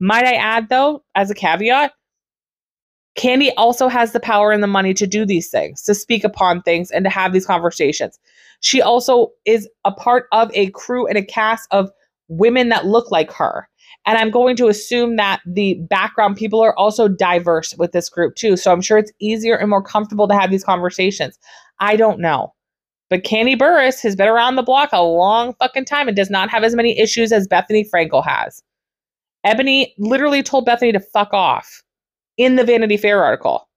Might 0.00 0.26
I 0.26 0.34
add, 0.34 0.68
though, 0.68 1.02
as 1.14 1.30
a 1.30 1.34
caveat, 1.34 1.92
Kandi 3.16 3.50
also 3.56 3.88
has 3.88 4.12
the 4.12 4.20
power 4.20 4.50
and 4.50 4.62
the 4.62 4.68
money 4.68 4.92
to 4.94 5.06
do 5.06 5.24
these 5.24 5.48
things, 5.48 5.82
to 5.82 5.94
speak 5.94 6.24
upon 6.24 6.62
things, 6.62 6.90
and 6.90 7.04
to 7.04 7.10
have 7.10 7.32
these 7.32 7.46
conversations. 7.46 8.18
She 8.60 8.82
also 8.82 9.30
is 9.44 9.68
a 9.84 9.92
part 9.92 10.26
of 10.32 10.50
a 10.52 10.70
crew 10.70 11.06
and 11.06 11.16
a 11.16 11.24
cast 11.24 11.68
of 11.70 11.90
women 12.28 12.70
that 12.70 12.86
look 12.86 13.10
like 13.10 13.30
her. 13.32 13.68
And 14.06 14.18
I'm 14.18 14.30
going 14.30 14.56
to 14.56 14.68
assume 14.68 15.16
that 15.16 15.40
the 15.46 15.74
background 15.88 16.36
people 16.36 16.60
are 16.60 16.76
also 16.78 17.08
diverse 17.08 17.74
with 17.78 17.92
this 17.92 18.08
group 18.08 18.34
too. 18.34 18.56
So 18.56 18.70
I'm 18.70 18.82
sure 18.82 18.98
it's 18.98 19.12
easier 19.18 19.56
and 19.56 19.70
more 19.70 19.82
comfortable 19.82 20.28
to 20.28 20.34
have 20.34 20.50
these 20.50 20.64
conversations. 20.64 21.38
I 21.80 21.96
don't 21.96 22.20
know. 22.20 22.52
But 23.10 23.22
Kandi 23.22 23.56
Burruss 23.56 24.02
has 24.02 24.16
been 24.16 24.28
around 24.28 24.56
the 24.56 24.62
block 24.62 24.90
a 24.92 25.02
long 25.02 25.54
fucking 25.54 25.84
time 25.84 26.08
and 26.08 26.16
does 26.16 26.30
not 26.30 26.50
have 26.50 26.64
as 26.64 26.74
many 26.74 26.98
issues 26.98 27.32
as 27.32 27.48
Bethenny 27.48 27.84
Frankel 27.88 28.24
has. 28.24 28.62
Eboni 29.46 29.92
literally 29.98 30.42
told 30.42 30.66
Bethenny 30.66 30.92
to 30.92 31.00
fuck 31.00 31.32
off 31.32 31.82
in 32.36 32.56
the 32.56 32.64
Vanity 32.64 32.96
Fair 32.96 33.22
article. 33.22 33.68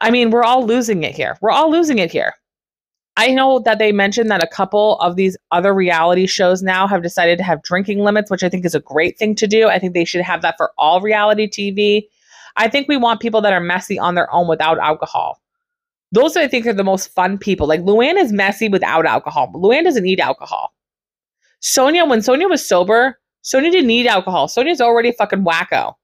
I 0.00 0.10
mean, 0.10 0.30
we're 0.30 0.42
all 0.44 0.66
losing 0.66 1.02
it 1.02 1.14
here. 1.14 1.38
We're 1.40 1.50
all 1.50 1.70
losing 1.70 1.98
it 1.98 2.10
here. 2.10 2.34
I 3.16 3.28
know 3.28 3.58
that 3.60 3.78
they 3.78 3.92
mentioned 3.92 4.30
that 4.30 4.42
a 4.42 4.46
couple 4.46 4.98
of 5.00 5.16
these 5.16 5.36
other 5.50 5.74
reality 5.74 6.26
shows 6.26 6.62
now 6.62 6.86
have 6.86 7.02
decided 7.02 7.36
to 7.38 7.44
have 7.44 7.62
drinking 7.62 7.98
limits, 7.98 8.30
which 8.30 8.42
I 8.42 8.48
think 8.48 8.64
is 8.64 8.74
a 8.74 8.80
great 8.80 9.18
thing 9.18 9.34
to 9.34 9.46
do. 9.46 9.68
I 9.68 9.78
think 9.78 9.92
they 9.92 10.06
should 10.06 10.22
have 10.22 10.40
that 10.42 10.54
for 10.56 10.72
all 10.78 11.02
reality 11.02 11.46
TV. 11.46 12.04
I 12.56 12.68
think 12.68 12.88
we 12.88 12.96
want 12.96 13.20
people 13.20 13.42
that 13.42 13.52
are 13.52 13.60
messy 13.60 13.98
on 13.98 14.14
their 14.14 14.32
own 14.32 14.48
without 14.48 14.78
alcohol. 14.78 15.42
Those 16.10 16.36
I 16.36 16.48
think 16.48 16.66
are 16.66 16.72
the 16.72 16.84
most 16.84 17.12
fun 17.14 17.36
people. 17.36 17.66
Like 17.66 17.82
Luann 17.82 18.16
is 18.16 18.32
messy 18.32 18.68
without 18.68 19.04
alcohol. 19.04 19.52
Luann 19.54 19.84
doesn't 19.84 20.04
need 20.04 20.20
alcohol. 20.20 20.74
Sonja, 21.60 22.08
when 22.08 22.20
Sonja 22.20 22.48
was 22.48 22.66
sober, 22.66 23.18
Sonja 23.44 23.70
didn't 23.70 23.86
need 23.86 24.06
alcohol. 24.06 24.48
Sonja's 24.48 24.80
already 24.80 25.12
fucking 25.12 25.44
wacko. 25.44 25.94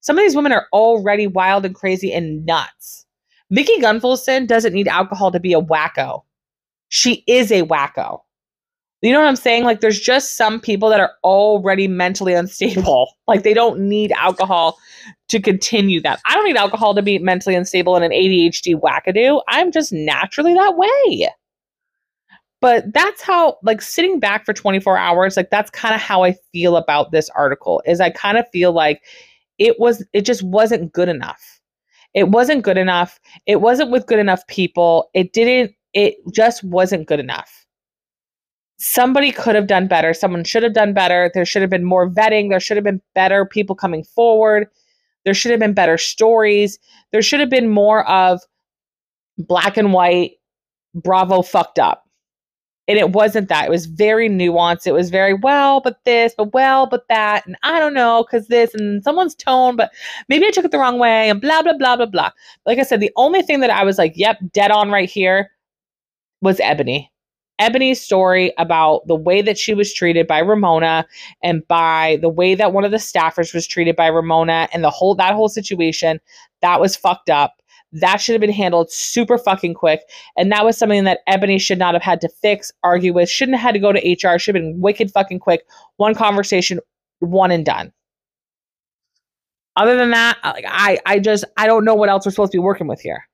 Some 0.00 0.18
of 0.18 0.24
these 0.24 0.36
women 0.36 0.52
are 0.52 0.66
already 0.72 1.26
wild 1.26 1.64
and 1.66 1.74
crazy 1.74 2.12
and 2.12 2.44
nuts. 2.44 3.06
Vicki 3.50 3.80
Gunvalson 3.80 4.46
doesn't 4.46 4.72
need 4.72 4.88
alcohol 4.88 5.30
to 5.30 5.40
be 5.40 5.52
a 5.52 5.60
wacko 5.60 6.22
she 6.88 7.24
is 7.26 7.50
a 7.50 7.62
wacko. 7.62 8.20
You 9.04 9.12
know 9.12 9.20
what 9.20 9.28
I'm 9.28 9.36
saying? 9.36 9.64
Like, 9.64 9.80
there's 9.80 10.00
just 10.00 10.34
some 10.34 10.58
people 10.58 10.88
that 10.88 10.98
are 10.98 11.12
already 11.22 11.88
mentally 11.88 12.32
unstable. 12.32 13.12
Like, 13.26 13.42
they 13.42 13.54
don't 13.54 13.80
need 13.80 14.12
alcohol 14.12 14.78
to 15.28 15.40
continue 15.40 16.00
that. 16.02 16.20
I 16.26 16.34
don't 16.34 16.44
need 16.44 16.58
alcohol 16.58 16.94
to 16.94 17.00
be 17.00 17.18
mentally 17.18 17.54
unstable 17.54 17.96
and 17.96 18.04
an 18.04 18.10
ADHD 18.10 18.78
wackadoo. 18.78 19.40
I'm 19.48 19.72
just 19.72 19.94
naturally 19.94 20.52
that 20.52 20.76
way. 20.76 21.30
But 22.60 22.92
that's 22.92 23.22
how, 23.22 23.56
like, 23.62 23.80
sitting 23.80 24.20
back 24.20 24.44
for 24.44 24.52
24 24.52 24.98
hours, 24.98 25.38
like, 25.38 25.48
that's 25.50 25.70
kind 25.70 25.94
of 25.94 26.02
how 26.02 26.22
I 26.22 26.34
feel 26.52 26.76
about 26.76 27.12
this 27.12 27.30
article. 27.30 27.82
Is 27.86 28.00
I 28.00 28.10
kind 28.10 28.36
of 28.36 28.46
feel 28.52 28.72
like 28.72 29.02
it 29.58 29.80
was, 29.80 30.04
it 30.12 30.26
just 30.26 30.42
wasn't 30.42 30.92
good 30.92 31.08
enough. 31.08 31.60
It 32.14 32.28
wasn't 32.28 32.62
good 32.62 32.78
enough. 32.78 33.18
It 33.46 33.60
wasn't 33.60 33.90
with 33.90 34.06
good 34.06 34.18
enough 34.18 34.46
people. 34.48 35.08
It 35.14 35.32
didn't 35.32 35.74
it 35.94 36.16
just 36.32 36.62
wasn't 36.64 37.06
good 37.06 37.20
enough. 37.20 37.64
Somebody 38.78 39.30
could 39.30 39.54
have 39.54 39.68
done 39.68 39.86
better. 39.86 40.12
Someone 40.12 40.44
should 40.44 40.64
have 40.64 40.74
done 40.74 40.92
better. 40.92 41.30
There 41.32 41.46
should 41.46 41.62
have 41.62 41.70
been 41.70 41.84
more 41.84 42.10
vetting. 42.10 42.50
There 42.50 42.60
should 42.60 42.76
have 42.76 42.84
been 42.84 43.00
better 43.14 43.46
people 43.46 43.76
coming 43.76 44.04
forward. 44.04 44.66
There 45.24 45.32
should 45.32 45.52
have 45.52 45.60
been 45.60 45.72
better 45.72 45.96
stories. 45.96 46.78
There 47.12 47.22
should 47.22 47.40
have 47.40 47.48
been 47.48 47.70
more 47.70 48.06
of 48.08 48.40
black 49.38 49.76
and 49.76 49.92
white, 49.92 50.32
Bravo 50.94 51.42
fucked 51.42 51.78
up. 51.78 52.02
And 52.86 52.98
it 52.98 53.12
wasn't 53.12 53.48
that. 53.48 53.64
It 53.64 53.70
was 53.70 53.86
very 53.86 54.28
nuanced. 54.28 54.86
It 54.86 54.92
was 54.92 55.08
very 55.08 55.32
well, 55.32 55.80
but 55.80 56.04
this, 56.04 56.34
but 56.36 56.52
well, 56.52 56.86
but 56.86 57.08
that. 57.08 57.46
And 57.46 57.56
I 57.62 57.80
don't 57.80 57.94
know, 57.94 58.26
because 58.26 58.48
this 58.48 58.74
and 58.74 59.02
someone's 59.02 59.34
tone, 59.34 59.76
but 59.76 59.90
maybe 60.28 60.44
I 60.44 60.50
took 60.50 60.66
it 60.66 60.70
the 60.70 60.78
wrong 60.78 60.98
way 60.98 61.30
and 61.30 61.40
blah, 61.40 61.62
blah, 61.62 61.78
blah, 61.78 61.96
blah, 61.96 62.06
blah. 62.06 62.30
Like 62.66 62.78
I 62.78 62.82
said, 62.82 63.00
the 63.00 63.12
only 63.16 63.40
thing 63.40 63.60
that 63.60 63.70
I 63.70 63.84
was 63.84 63.96
like, 63.96 64.12
yep, 64.16 64.36
dead 64.52 64.70
on 64.70 64.90
right 64.90 65.08
here 65.08 65.50
was 66.44 66.58
Eboni. 66.58 67.08
Eboni's 67.60 68.00
story 68.00 68.52
about 68.58 69.06
the 69.06 69.14
way 69.14 69.40
that 69.40 69.56
she 69.56 69.74
was 69.74 69.94
treated 69.94 70.26
by 70.26 70.38
Ramona 70.38 71.06
and 71.42 71.66
by 71.68 72.18
the 72.20 72.28
way 72.28 72.54
that 72.54 72.72
one 72.72 72.84
of 72.84 72.90
the 72.90 72.96
staffers 72.96 73.54
was 73.54 73.66
treated 73.66 73.96
by 73.96 74.08
Ramona 74.08 74.68
and 74.72 74.82
the 74.82 74.90
whole 74.90 75.14
that 75.14 75.34
whole 75.34 75.48
situation 75.48 76.20
that 76.62 76.80
was 76.80 76.96
fucked 76.96 77.30
up. 77.30 77.54
That 77.92 78.16
should 78.16 78.32
have 78.32 78.40
been 78.40 78.50
handled 78.50 78.90
super 78.90 79.38
fucking 79.38 79.74
quick. 79.74 80.00
And 80.36 80.50
that 80.50 80.64
was 80.64 80.76
something 80.76 81.04
that 81.04 81.20
Eboni 81.28 81.60
should 81.60 81.78
not 81.78 81.94
have 81.94 82.02
had 82.02 82.20
to 82.22 82.28
fix, 82.28 82.72
argue 82.82 83.12
with, 83.12 83.30
shouldn't 83.30 83.56
have 83.56 83.68
had 83.68 83.74
to 83.74 83.78
go 83.78 83.92
to 83.92 84.00
HR, 84.00 84.36
should 84.36 84.56
have 84.56 84.62
been 84.62 84.80
wicked 84.80 85.12
fucking 85.12 85.38
quick. 85.38 85.64
One 85.96 86.14
conversation, 86.16 86.80
one 87.20 87.52
and 87.52 87.64
done. 87.64 87.92
Other 89.76 89.96
than 89.96 90.10
that, 90.10 90.38
like 90.42 90.64
I 90.68 90.98
I 91.06 91.20
just 91.20 91.44
I 91.56 91.66
don't 91.66 91.84
know 91.84 91.94
what 91.94 92.08
else 92.08 92.26
we're 92.26 92.32
supposed 92.32 92.52
to 92.52 92.58
be 92.58 92.62
working 92.62 92.88
with 92.88 93.00
here. 93.00 93.28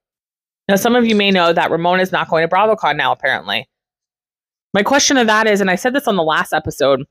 Now, 0.70 0.76
some 0.76 0.94
of 0.94 1.04
you 1.04 1.16
may 1.16 1.32
know 1.32 1.52
that 1.52 1.68
Ramona 1.68 2.00
is 2.00 2.12
not 2.12 2.28
going 2.28 2.48
to 2.48 2.54
BravoCon 2.54 2.96
now, 2.96 3.10
apparently. 3.10 3.68
My 4.72 4.84
question 4.84 5.16
of 5.16 5.26
that 5.26 5.48
is, 5.48 5.60
and 5.60 5.68
I 5.68 5.74
said 5.74 5.94
this 5.94 6.06
on 6.06 6.14
the 6.14 6.22
last 6.22 6.52
episode, 6.52 7.02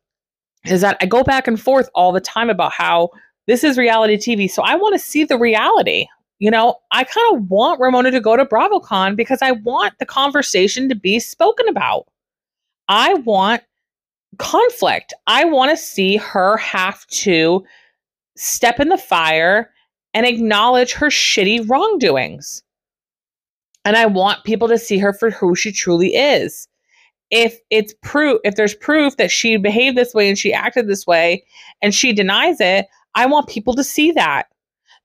is 0.64 0.80
that 0.80 0.96
I 1.02 1.06
go 1.06 1.24
back 1.24 1.46
and 1.46 1.60
forth 1.60 1.90
all 1.94 2.14
the 2.14 2.22
time 2.22 2.50
about 2.50 2.72
how 2.72 3.10
this 3.48 3.66
is 3.66 3.78
reality 3.78 4.16
TV. 4.16 4.50
So 4.50 4.64
I 4.64 4.76
want 4.76 4.94
to 4.94 5.00
see 5.00 5.26
the 5.26 5.38
reality. 5.38 6.06
You 6.38 6.50
know, 6.50 6.76
I 6.92 7.04
kind 7.04 7.36
of 7.36 7.50
want 7.50 7.82
Ramona 7.82 8.12
to 8.12 8.22
go 8.22 8.38
to 8.38 8.46
BravoCon 8.46 9.18
because 9.18 9.42
I 9.42 9.52
want 9.52 9.94
the 10.00 10.06
conversation 10.06 10.88
to 10.88 10.96
be 10.96 11.20
spoken 11.20 11.68
about. 11.68 12.06
I 12.88 13.16
want 13.16 13.62
conflict. 14.38 15.14
I 15.28 15.44
want 15.44 15.70
to 15.72 15.76
see 15.76 16.16
her 16.16 16.56
have 16.56 17.06
to 17.08 17.66
step 18.38 18.80
in 18.80 18.88
the 18.88 18.98
fire 18.98 19.70
and 20.14 20.26
acknowledge 20.26 20.94
her 20.94 21.08
shitty 21.08 21.70
wrongdoings. 21.70 22.64
And 23.90 23.98
I 23.98 24.06
want 24.06 24.44
people 24.44 24.68
to 24.68 24.78
see 24.78 25.00
her 25.00 25.14
for 25.14 25.32
who 25.32 25.56
she 25.56 25.72
truly 25.72 26.10
is. 26.10 26.68
If 27.32 27.58
it's 27.72 27.92
proof, 28.04 28.40
if 28.44 28.54
there's 28.54 28.76
proof 28.76 29.18
that 29.18 29.32
she 29.32 29.58
behaved 29.58 29.98
this 29.98 30.14
way 30.14 30.30
and 30.30 30.38
she 30.38 30.54
acted 30.54 30.88
this 30.88 31.08
way 31.08 31.44
and 31.82 31.96
she 31.96 32.14
denies 32.14 32.62
it, 32.62 32.86
I 33.16 33.26
want 33.26 33.50
people 33.50 33.74
to 33.74 33.84
see 33.84 34.12
that. 34.12 34.44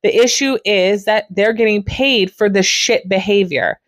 The 0.03 0.15
issue 0.15 0.59
is 0.67 1.07
that 1.07 1.25
they're 1.31 1.55
getting 1.55 1.83
paid 1.83 2.31
for 2.31 2.51
the 2.51 2.63
shit 2.63 3.09
behavior. 3.09 3.81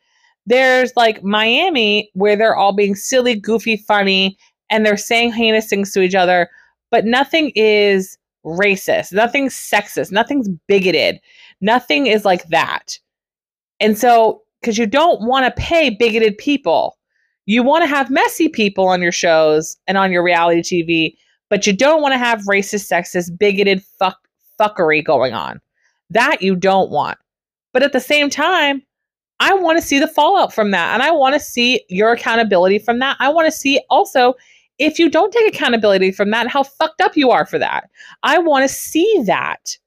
There's 0.47 0.97
like 0.97 1.23
Miami 1.23 2.11
where 2.15 2.35
they're 2.35 2.57
all 2.57 2.73
being 2.73 2.95
silly, 2.95 3.35
goofy, 3.35 3.77
funny, 3.77 4.39
and 4.71 4.87
they're 4.87 4.97
saying 4.97 5.35
heinous 5.35 5.69
things 5.69 5.93
to 5.93 6.01
each 6.01 6.15
other, 6.15 6.49
but 6.91 7.05
nothing 7.05 7.53
is 7.55 8.17
racist, 8.47 9.13
nothing's 9.13 9.53
sexist, 9.55 10.11
nothing's 10.11 10.49
bigoted, 10.67 11.21
nothing 11.61 12.07
is 12.07 12.25
like 12.25 12.49
that. 12.49 12.99
And 13.79 13.99
so 13.99 14.41
because 14.67 14.79
you 14.79 14.87
don't 14.87 15.23
want 15.23 15.47
to 15.47 15.63
pay 15.63 15.91
bigoted 15.91 16.37
people. 16.39 16.99
You 17.45 17.63
want 17.63 17.85
to 17.85 17.87
have 17.87 18.11
messy 18.11 18.49
people 18.49 18.89
on 18.89 19.01
your 19.01 19.13
shows 19.13 19.77
and 19.87 19.97
on 19.97 20.11
your 20.11 20.25
reality 20.25 20.61
TV, 20.61 21.17
but 21.49 21.69
you 21.69 21.73
don't 21.73 22.03
want 22.03 22.15
to 22.15 22.19
have 22.19 22.41
racist, 22.51 22.91
sexist, 22.91 23.39
bigoted 23.39 23.81
fuck 23.81 24.19
fuckery 24.59 25.05
going 25.05 25.35
on. 25.35 25.61
That 26.11 26.43
you 26.43 26.57
don't 26.57 26.91
want. 26.91 27.17
But 27.73 27.85
at 27.85 27.93
the 27.93 28.01
same 28.01 28.29
time, 28.29 28.83
I 29.39 29.55
want 29.55 29.79
to 29.79 29.87
see 29.87 30.01
the 30.01 30.09
fallout 30.09 30.53
from 30.53 30.73
that. 30.73 30.95
And 30.95 31.03
I 31.03 31.13
want 31.13 31.35
to 31.35 31.41
see 31.41 31.85
your 31.89 32.11
accountability 32.11 32.81
from 32.81 32.99
that. 32.99 33.17
I 33.21 33.29
want 33.29 33.47
to 33.47 33.57
see 33.57 33.81
also 33.89 34.35
if 34.81 34.99
you 34.99 35.09
don't 35.09 35.33
take 35.33 35.55
accountability 35.55 36.11
from 36.11 36.33
that, 36.33 36.49
how 36.49 36.65
fucked 36.65 37.01
up 37.01 37.17
you 37.17 37.31
are 37.31 37.47
for 37.47 37.61
that. 37.61 37.89
I 38.25 38.39
want 38.39 38.65
to 38.65 38.75
see 38.75 39.23
that. 39.27 39.79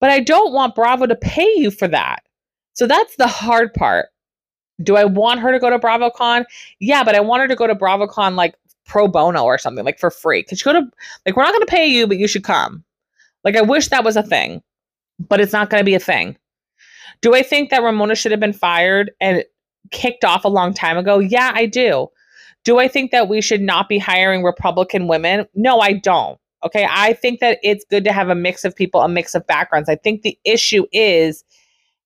But 0.00 0.08
I 0.08 0.20
don't 0.20 0.54
want 0.54 0.74
Bravo 0.74 1.04
to 1.04 1.14
pay 1.14 1.52
you 1.56 1.70
for 1.70 1.88
that. 1.88 2.22
So 2.72 2.86
that's 2.86 3.16
the 3.16 3.28
hard 3.28 3.72
part. 3.74 4.08
Do 4.82 4.96
I 4.96 5.04
want 5.04 5.40
her 5.40 5.52
to 5.52 5.58
go 5.58 5.70
to 5.70 5.78
BravoCon? 5.78 6.44
Yeah, 6.80 7.04
but 7.04 7.14
I 7.14 7.20
want 7.20 7.42
her 7.42 7.48
to 7.48 7.56
go 7.56 7.66
to 7.66 7.74
BravoCon 7.74 8.34
like 8.34 8.54
pro 8.86 9.08
bono 9.08 9.44
or 9.44 9.58
something, 9.58 9.84
like 9.84 9.98
for 9.98 10.10
free. 10.10 10.42
Could 10.42 10.60
you 10.60 10.64
go 10.64 10.80
to 10.80 10.90
like 11.24 11.36
we're 11.36 11.44
not 11.44 11.52
gonna 11.52 11.66
pay 11.66 11.86
you, 11.86 12.06
but 12.06 12.18
you 12.18 12.28
should 12.28 12.44
come. 12.44 12.84
Like 13.44 13.56
I 13.56 13.62
wish 13.62 13.88
that 13.88 14.04
was 14.04 14.16
a 14.16 14.22
thing, 14.22 14.62
but 15.28 15.40
it's 15.40 15.52
not 15.52 15.70
gonna 15.70 15.84
be 15.84 15.94
a 15.94 16.00
thing. 16.00 16.36
Do 17.20 17.34
I 17.34 17.42
think 17.42 17.70
that 17.70 17.82
Ramona 17.82 18.14
should 18.14 18.32
have 18.32 18.40
been 18.40 18.52
fired 18.52 19.12
and 19.20 19.44
kicked 19.90 20.24
off 20.24 20.44
a 20.44 20.48
long 20.48 20.74
time 20.74 20.98
ago? 20.98 21.18
Yeah, 21.18 21.52
I 21.54 21.66
do. 21.66 22.08
Do 22.64 22.78
I 22.78 22.88
think 22.88 23.10
that 23.12 23.28
we 23.28 23.40
should 23.40 23.60
not 23.60 23.88
be 23.88 23.98
hiring 23.98 24.42
Republican 24.42 25.06
women? 25.06 25.46
No, 25.54 25.80
I 25.80 25.92
don't. 25.92 26.38
Okay. 26.64 26.86
I 26.90 27.12
think 27.12 27.40
that 27.40 27.58
it's 27.62 27.84
good 27.90 28.04
to 28.04 28.12
have 28.12 28.30
a 28.30 28.34
mix 28.34 28.64
of 28.64 28.74
people, 28.74 29.02
a 29.02 29.08
mix 29.08 29.34
of 29.34 29.46
backgrounds. 29.46 29.88
I 29.88 29.96
think 29.96 30.22
the 30.22 30.38
issue 30.44 30.86
is, 30.92 31.44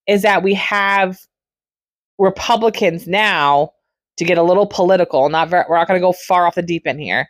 is 0.09 0.23
that 0.23 0.43
we 0.43 0.55
have 0.55 1.21
Republicans 2.19 3.07
now 3.07 3.73
to 4.17 4.25
get 4.25 4.39
a 4.39 4.43
little 4.43 4.67
political. 4.67 5.29
Not 5.29 5.49
very, 5.49 5.65
we're 5.69 5.77
not 5.77 5.89
going 5.89 6.01
to 6.01 6.05
go 6.05 6.13
far 6.13 6.47
off 6.47 6.57
the 6.57 6.63
deep 6.63 6.87
end 6.87 7.01
here, 7.01 7.29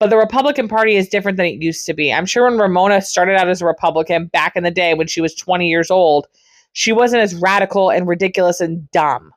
but 0.00 0.10
the 0.10 0.16
Republican 0.16 0.68
Party 0.68 0.96
is 0.96 1.08
different 1.08 1.36
than 1.36 1.46
it 1.46 1.62
used 1.62 1.86
to 1.86 1.94
be. 1.94 2.12
I'm 2.12 2.26
sure 2.26 2.44
when 2.44 2.58
Ramona 2.58 3.00
started 3.00 3.36
out 3.36 3.48
as 3.48 3.62
a 3.62 3.66
Republican 3.66 4.26
back 4.26 4.56
in 4.56 4.64
the 4.64 4.70
day 4.70 4.94
when 4.94 5.06
she 5.06 5.20
was 5.20 5.34
20 5.34 5.68
years 5.68 5.90
old, 5.90 6.26
she 6.72 6.92
wasn't 6.92 7.22
as 7.22 7.34
radical 7.34 7.90
and 7.90 8.06
ridiculous 8.06 8.60
and 8.60 8.90
dumb. 8.90 9.32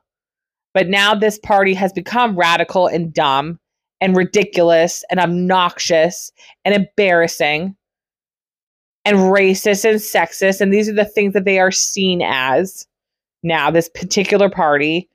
But 0.74 0.88
now 0.88 1.14
this 1.14 1.38
party 1.38 1.74
has 1.74 1.92
become 1.92 2.36
radical 2.36 2.86
and 2.86 3.12
dumb 3.12 3.58
and 4.00 4.16
ridiculous 4.16 5.04
and 5.10 5.20
obnoxious 5.20 6.32
and 6.64 6.74
embarrassing 6.74 7.76
and 9.04 9.16
racist 9.16 9.84
and 9.84 10.00
sexist. 10.00 10.60
And 10.60 10.72
these 10.72 10.88
are 10.88 10.94
the 10.94 11.04
things 11.04 11.34
that 11.34 11.44
they 11.44 11.58
are 11.58 11.70
seen 11.70 12.22
as 12.22 12.86
now, 13.42 13.70
this 13.70 13.88
particular 13.88 14.48
party, 14.48 15.08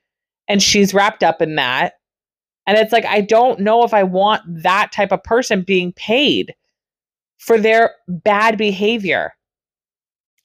and 0.47 0.61
she's 0.61 0.93
wrapped 0.93 1.23
up 1.23 1.41
in 1.41 1.55
that. 1.55 1.93
And 2.65 2.77
it's 2.77 2.91
like, 2.91 3.05
I 3.05 3.21
don't 3.21 3.59
know 3.61 3.83
if 3.83 3.93
I 3.93 4.03
want 4.03 4.41
that 4.63 4.91
type 4.91 5.11
of 5.11 5.23
person 5.23 5.61
being 5.61 5.93
paid 5.93 6.53
for 7.37 7.57
their 7.57 7.95
bad 8.07 8.57
behavior. 8.57 9.33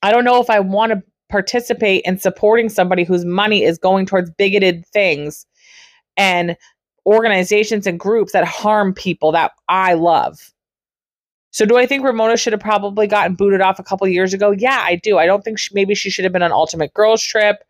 I 0.02 0.12
don't 0.12 0.24
know 0.24 0.40
if 0.40 0.50
I 0.50 0.60
want 0.60 0.92
to 0.92 1.02
participate 1.28 2.02
in 2.04 2.18
supporting 2.18 2.68
somebody 2.68 3.04
whose 3.04 3.24
money 3.24 3.64
is 3.64 3.78
going 3.78 4.06
towards 4.06 4.30
bigoted 4.30 4.86
things 4.86 5.46
and 6.16 6.56
organizations 7.06 7.86
and 7.86 7.98
groups 7.98 8.32
that 8.32 8.44
harm 8.44 8.94
people 8.94 9.32
that 9.32 9.52
I 9.68 9.94
love. 9.94 10.52
So 11.50 11.66
do 11.66 11.76
I 11.76 11.86
think 11.86 12.04
Ramona 12.04 12.36
should 12.36 12.52
have 12.52 12.60
probably 12.60 13.06
gotten 13.06 13.34
booted 13.34 13.60
off 13.60 13.78
a 13.78 13.82
couple 13.82 14.06
years 14.08 14.32
ago? 14.32 14.52
Yeah, 14.52 14.82
I 14.84 14.96
do. 14.96 15.18
I 15.18 15.26
don't 15.26 15.42
think 15.42 15.58
she, 15.58 15.74
maybe 15.74 15.94
she 15.94 16.08
should 16.08 16.24
have 16.24 16.32
been 16.32 16.42
on 16.42 16.52
Ultimate 16.52 16.94
Girls 16.94 17.22
Trip. 17.22 17.62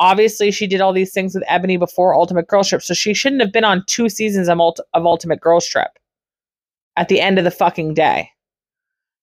Obviously, 0.00 0.50
she 0.50 0.66
did 0.66 0.80
all 0.80 0.92
these 0.92 1.12
things 1.12 1.34
with 1.34 1.44
Eboni 1.44 1.78
before 1.78 2.14
Ultimate 2.14 2.46
Girls 2.46 2.68
Trip, 2.68 2.82
so 2.82 2.94
she 2.94 3.14
shouldn't 3.14 3.42
have 3.42 3.52
been 3.52 3.64
on 3.64 3.84
two 3.86 4.08
seasons 4.08 4.48
of, 4.48 4.60
of 4.60 5.06
Ultimate 5.06 5.40
Girls 5.40 5.66
Trip 5.66 5.90
at 6.96 7.08
the 7.08 7.20
end 7.20 7.38
of 7.38 7.44
the 7.44 7.50
fucking 7.50 7.94
day 7.94 8.30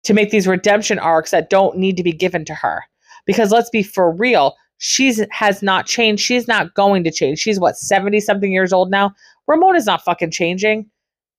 to 0.04 0.14
make 0.14 0.32
these 0.32 0.48
redemption 0.48 1.00
arcs 1.00 1.32
that 1.32 1.50
don't 1.50 1.78
need 1.78 1.98
to 1.98 2.04
be 2.04 2.12
given 2.12 2.46
to 2.46 2.54
her. 2.54 2.84
Because 3.26 3.52
let's 3.52 3.70
be 3.70 3.84
for 3.84 4.12
real, 4.12 4.56
she's 4.78 5.22
has 5.32 5.64
not 5.64 5.86
changed. 5.86 6.22
She's 6.22 6.48
not 6.48 6.74
going 6.74 7.04
to 7.06 7.12
change. 7.12 7.40
She's 7.40 7.60
what, 7.60 7.78
70 7.78 8.20
something 8.20 8.52
years 8.52 8.74
old 8.74 8.92
now? 8.92 9.14
Ramona's 9.48 9.86
not 9.86 10.04
fucking 10.04 10.32
changing. 10.32 10.90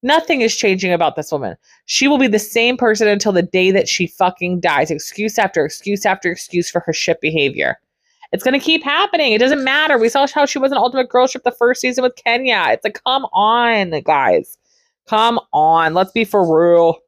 Nothing 0.03 0.41
is 0.41 0.57
changing 0.57 0.93
about 0.93 1.17
this 1.17 1.33
woman. 1.33 1.57
She 1.87 2.07
will 2.07 2.19
be 2.19 2.27
the 2.27 2.39
same 2.39 2.77
person 2.77 3.09
until 3.09 3.33
the 3.33 3.43
day 3.43 3.71
that 3.71 3.89
she 3.89 4.07
fucking 4.07 4.61
dies. 4.61 4.91
Excuse 4.91 5.39
after 5.39 5.65
excuse 5.65 6.05
after 6.05 6.31
excuse 6.31 6.71
for 6.71 6.81
her 6.81 6.93
shit 6.93 7.21
behavior. 7.21 7.79
It's 8.37 8.45
going 8.45 8.53
to 8.53 8.63
keep 8.63 8.85
happening. 8.85 9.33
It 9.33 9.39
doesn't 9.39 9.65
matter. 9.65 9.97
We 9.97 10.11
saw 10.11 10.27
how 10.27 10.45
she 10.45 10.59
was 10.59 10.71
an 10.71 10.77
ultimate 10.77 11.09
girl 11.09 11.27
trip 11.27 11.43
the 11.43 11.51
first 11.51 11.81
season 11.81 12.03
with 12.03 12.17
Kenya. 12.17 12.67
It's 12.69 12.85
like, 12.85 13.01
come 13.03 13.25
on, 13.33 13.99
guys. 14.03 14.59
Come 15.07 15.41
on. 15.55 15.95
Let's 15.95 16.13
be 16.13 16.27
for 16.27 16.45
real. 16.45 16.99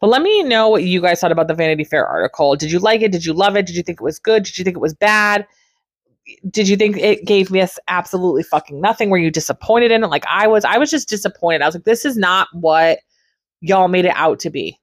But 0.00 0.06
let 0.06 0.22
me 0.22 0.42
know 0.42 0.70
what 0.70 0.82
you 0.82 1.02
guys 1.02 1.20
thought 1.20 1.30
about 1.30 1.48
the 1.48 1.52
Vanity 1.52 1.84
Fair 1.84 2.06
article. 2.06 2.56
Did 2.56 2.72
you 2.72 2.78
like 2.78 3.02
it? 3.02 3.12
Did 3.12 3.26
you 3.26 3.34
love 3.34 3.54
it? 3.54 3.66
Did 3.66 3.76
you 3.76 3.82
think 3.82 4.00
it 4.00 4.02
was 4.02 4.18
good? 4.18 4.44
Did 4.44 4.56
you 4.56 4.64
think 4.64 4.78
it 4.78 4.80
was 4.80 4.94
bad? 4.94 5.46
Did 6.48 6.66
you 6.68 6.76
think 6.78 6.96
it 6.96 7.26
gave 7.26 7.50
me 7.50 7.62
absolutely 7.88 8.42
fucking 8.42 8.80
nothing? 8.80 9.10
Were 9.10 9.18
you 9.18 9.30
disappointed 9.30 9.90
in 9.90 10.02
it? 10.02 10.06
Like 10.06 10.24
I 10.26 10.46
was. 10.46 10.64
I 10.64 10.78
was 10.78 10.90
just 10.90 11.06
disappointed. 11.06 11.60
I 11.60 11.66
was 11.66 11.74
like, 11.74 11.84
this 11.84 12.06
is 12.06 12.16
not 12.16 12.48
what 12.54 13.00
y'all 13.60 13.88
made 13.88 14.06
it 14.06 14.16
out 14.16 14.40
to 14.40 14.48
be. 14.48 14.80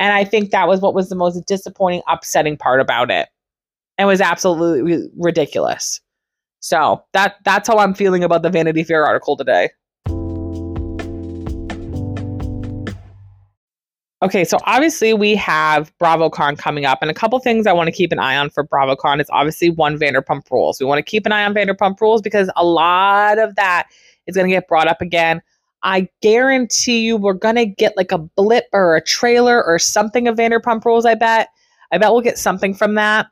And 0.00 0.12
I 0.12 0.24
think 0.24 0.50
that 0.50 0.66
was 0.66 0.80
what 0.80 0.94
was 0.94 1.10
the 1.10 1.14
most 1.14 1.46
disappointing, 1.46 2.02
upsetting 2.08 2.56
part 2.56 2.80
about 2.80 3.12
it 3.12 3.28
and 3.98 4.08
was 4.08 4.20
absolutely 4.20 5.08
ridiculous. 5.16 6.00
So 6.60 7.04
that 7.12 7.36
that's 7.44 7.68
how 7.68 7.78
I'm 7.78 7.94
feeling 7.94 8.24
about 8.24 8.42
the 8.42 8.50
Vanity 8.50 8.84
Fair 8.84 9.04
article 9.04 9.36
today. 9.36 9.70
Okay, 14.22 14.42
so 14.42 14.56
obviously 14.64 15.12
we 15.12 15.34
have 15.36 15.92
BravoCon 15.98 16.56
coming 16.56 16.86
up, 16.86 17.00
and 17.02 17.10
a 17.10 17.14
couple 17.14 17.38
things 17.40 17.66
I 17.66 17.74
want 17.74 17.88
to 17.88 17.92
keep 17.92 18.10
an 18.10 18.18
eye 18.18 18.38
on 18.38 18.48
for 18.48 18.66
BravoCon 18.66 19.20
is 19.20 19.28
obviously 19.30 19.68
one 19.68 19.98
Vanderpump 19.98 20.50
Rules. 20.50 20.80
We 20.80 20.86
want 20.86 20.98
to 20.98 21.02
keep 21.02 21.26
an 21.26 21.32
eye 21.32 21.44
on 21.44 21.52
Vanderpump 21.52 22.00
Rules 22.00 22.22
because 22.22 22.50
a 22.56 22.64
lot 22.64 23.38
of 23.38 23.54
that 23.56 23.88
is 24.26 24.34
going 24.34 24.48
to 24.48 24.54
get 24.54 24.66
brought 24.66 24.88
up 24.88 25.02
again. 25.02 25.42
I 25.82 26.08
guarantee 26.22 27.00
you 27.00 27.18
we're 27.18 27.34
going 27.34 27.56
to 27.56 27.66
get 27.66 27.94
like 27.98 28.12
a 28.12 28.16
blip 28.16 28.64
or 28.72 28.96
a 28.96 29.02
trailer 29.02 29.62
or 29.62 29.78
something 29.78 30.26
of 30.26 30.36
Vanderpump 30.36 30.86
Rules, 30.86 31.04
I 31.04 31.14
bet. 31.14 31.48
I 31.92 31.98
bet 31.98 32.10
we'll 32.10 32.22
get 32.22 32.38
something 32.38 32.72
from 32.72 32.94
that. 32.94 33.26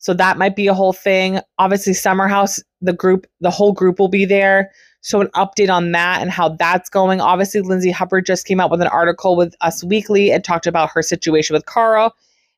So 0.00 0.14
that 0.14 0.38
might 0.38 0.56
be 0.56 0.66
a 0.66 0.74
whole 0.74 0.94
thing. 0.94 1.40
Obviously, 1.58 1.92
Summer 1.92 2.26
House, 2.26 2.58
the 2.80 2.94
group, 2.94 3.26
the 3.40 3.50
whole 3.50 3.72
group 3.72 3.98
will 3.98 4.08
be 4.08 4.24
there. 4.24 4.72
So, 5.02 5.20
an 5.20 5.28
update 5.28 5.70
on 5.70 5.92
that 5.92 6.20
and 6.20 6.30
how 6.30 6.50
that's 6.50 6.90
going. 6.90 7.20
Obviously, 7.20 7.60
Lindsay 7.60 7.90
Hubbard 7.90 8.26
just 8.26 8.46
came 8.46 8.60
out 8.60 8.70
with 8.70 8.80
an 8.80 8.88
article 8.88 9.36
with 9.36 9.54
Us 9.60 9.84
Weekly 9.84 10.32
and 10.32 10.42
talked 10.42 10.66
about 10.66 10.90
her 10.90 11.02
situation 11.02 11.54
with 11.54 11.66
Carl. 11.66 12.14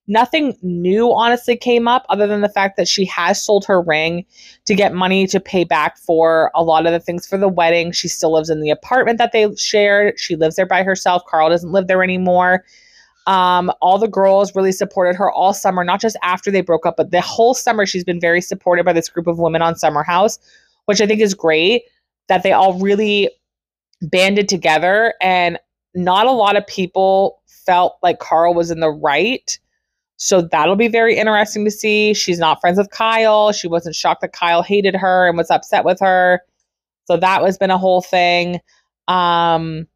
Nothing 0.08 0.56
new, 0.62 1.12
honestly, 1.12 1.56
came 1.56 1.86
up 1.86 2.04
other 2.08 2.26
than 2.26 2.40
the 2.40 2.48
fact 2.48 2.76
that 2.76 2.88
she 2.88 3.04
has 3.06 3.40
sold 3.40 3.64
her 3.66 3.80
ring 3.80 4.24
to 4.66 4.74
get 4.74 4.94
money 4.94 5.26
to 5.28 5.38
pay 5.38 5.62
back 5.64 5.96
for 5.98 6.50
a 6.54 6.62
lot 6.62 6.86
of 6.86 6.92
the 6.92 7.00
things 7.00 7.26
for 7.26 7.38
the 7.38 7.48
wedding. 7.48 7.92
She 7.92 8.08
still 8.08 8.32
lives 8.32 8.50
in 8.50 8.60
the 8.60 8.70
apartment 8.70 9.18
that 9.18 9.30
they 9.32 9.52
shared. 9.56 10.18
She 10.18 10.34
lives 10.36 10.56
there 10.56 10.66
by 10.66 10.82
herself. 10.82 11.22
Carl 11.26 11.50
doesn't 11.50 11.72
live 11.72 11.86
there 11.86 12.02
anymore. 12.02 12.64
Um, 13.26 13.70
all 13.80 13.98
the 13.98 14.08
girls 14.08 14.54
really 14.56 14.72
supported 14.72 15.14
her 15.16 15.30
all 15.30 15.54
summer, 15.54 15.84
not 15.84 16.00
just 16.00 16.16
after 16.22 16.50
they 16.50 16.60
broke 16.60 16.86
up, 16.86 16.96
but 16.96 17.10
the 17.10 17.20
whole 17.20 17.54
summer 17.54 17.86
she's 17.86 18.04
been 18.04 18.20
very 18.20 18.40
supported 18.40 18.84
by 18.84 18.92
this 18.92 19.08
group 19.08 19.26
of 19.26 19.38
women 19.38 19.62
on 19.62 19.76
Summer 19.76 20.02
House, 20.02 20.38
which 20.86 21.00
I 21.00 21.06
think 21.06 21.20
is 21.20 21.34
great 21.34 21.82
that 22.28 22.42
they 22.42 22.52
all 22.52 22.78
really 22.80 23.30
banded 24.00 24.48
together 24.48 25.14
and 25.20 25.58
not 25.94 26.26
a 26.26 26.32
lot 26.32 26.56
of 26.56 26.66
people 26.66 27.40
felt 27.46 27.96
like 28.02 28.18
Carl 28.18 28.54
was 28.54 28.70
in 28.70 28.80
the 28.80 28.90
right 28.90 29.58
so 30.22 30.40
that'll 30.40 30.76
be 30.76 30.86
very 30.86 31.16
interesting 31.16 31.64
to 31.64 31.70
see. 31.72 32.14
She's 32.14 32.38
not 32.38 32.60
friends 32.60 32.78
with 32.78 32.90
Kyle. 32.90 33.50
She 33.50 33.66
wasn't 33.66 33.96
shocked 33.96 34.20
that 34.20 34.32
Kyle 34.32 34.62
hated 34.62 34.94
her 34.94 35.26
and 35.26 35.36
was 35.36 35.50
upset 35.50 35.84
with 35.84 35.98
her. 35.98 36.42
So 37.06 37.16
that 37.16 37.42
was 37.42 37.58
been 37.58 37.72
a 37.72 37.76
whole 37.76 38.02
thing. 38.02 38.60
Um 39.08 39.88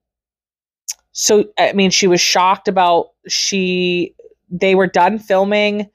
so 1.19 1.47
I 1.59 1.73
mean 1.73 1.91
she 1.91 2.07
was 2.07 2.21
shocked 2.21 2.69
about 2.69 3.09
she 3.27 4.15
they 4.51 4.75
were 4.75 4.87
done 4.87 5.19
filming 5.19 5.89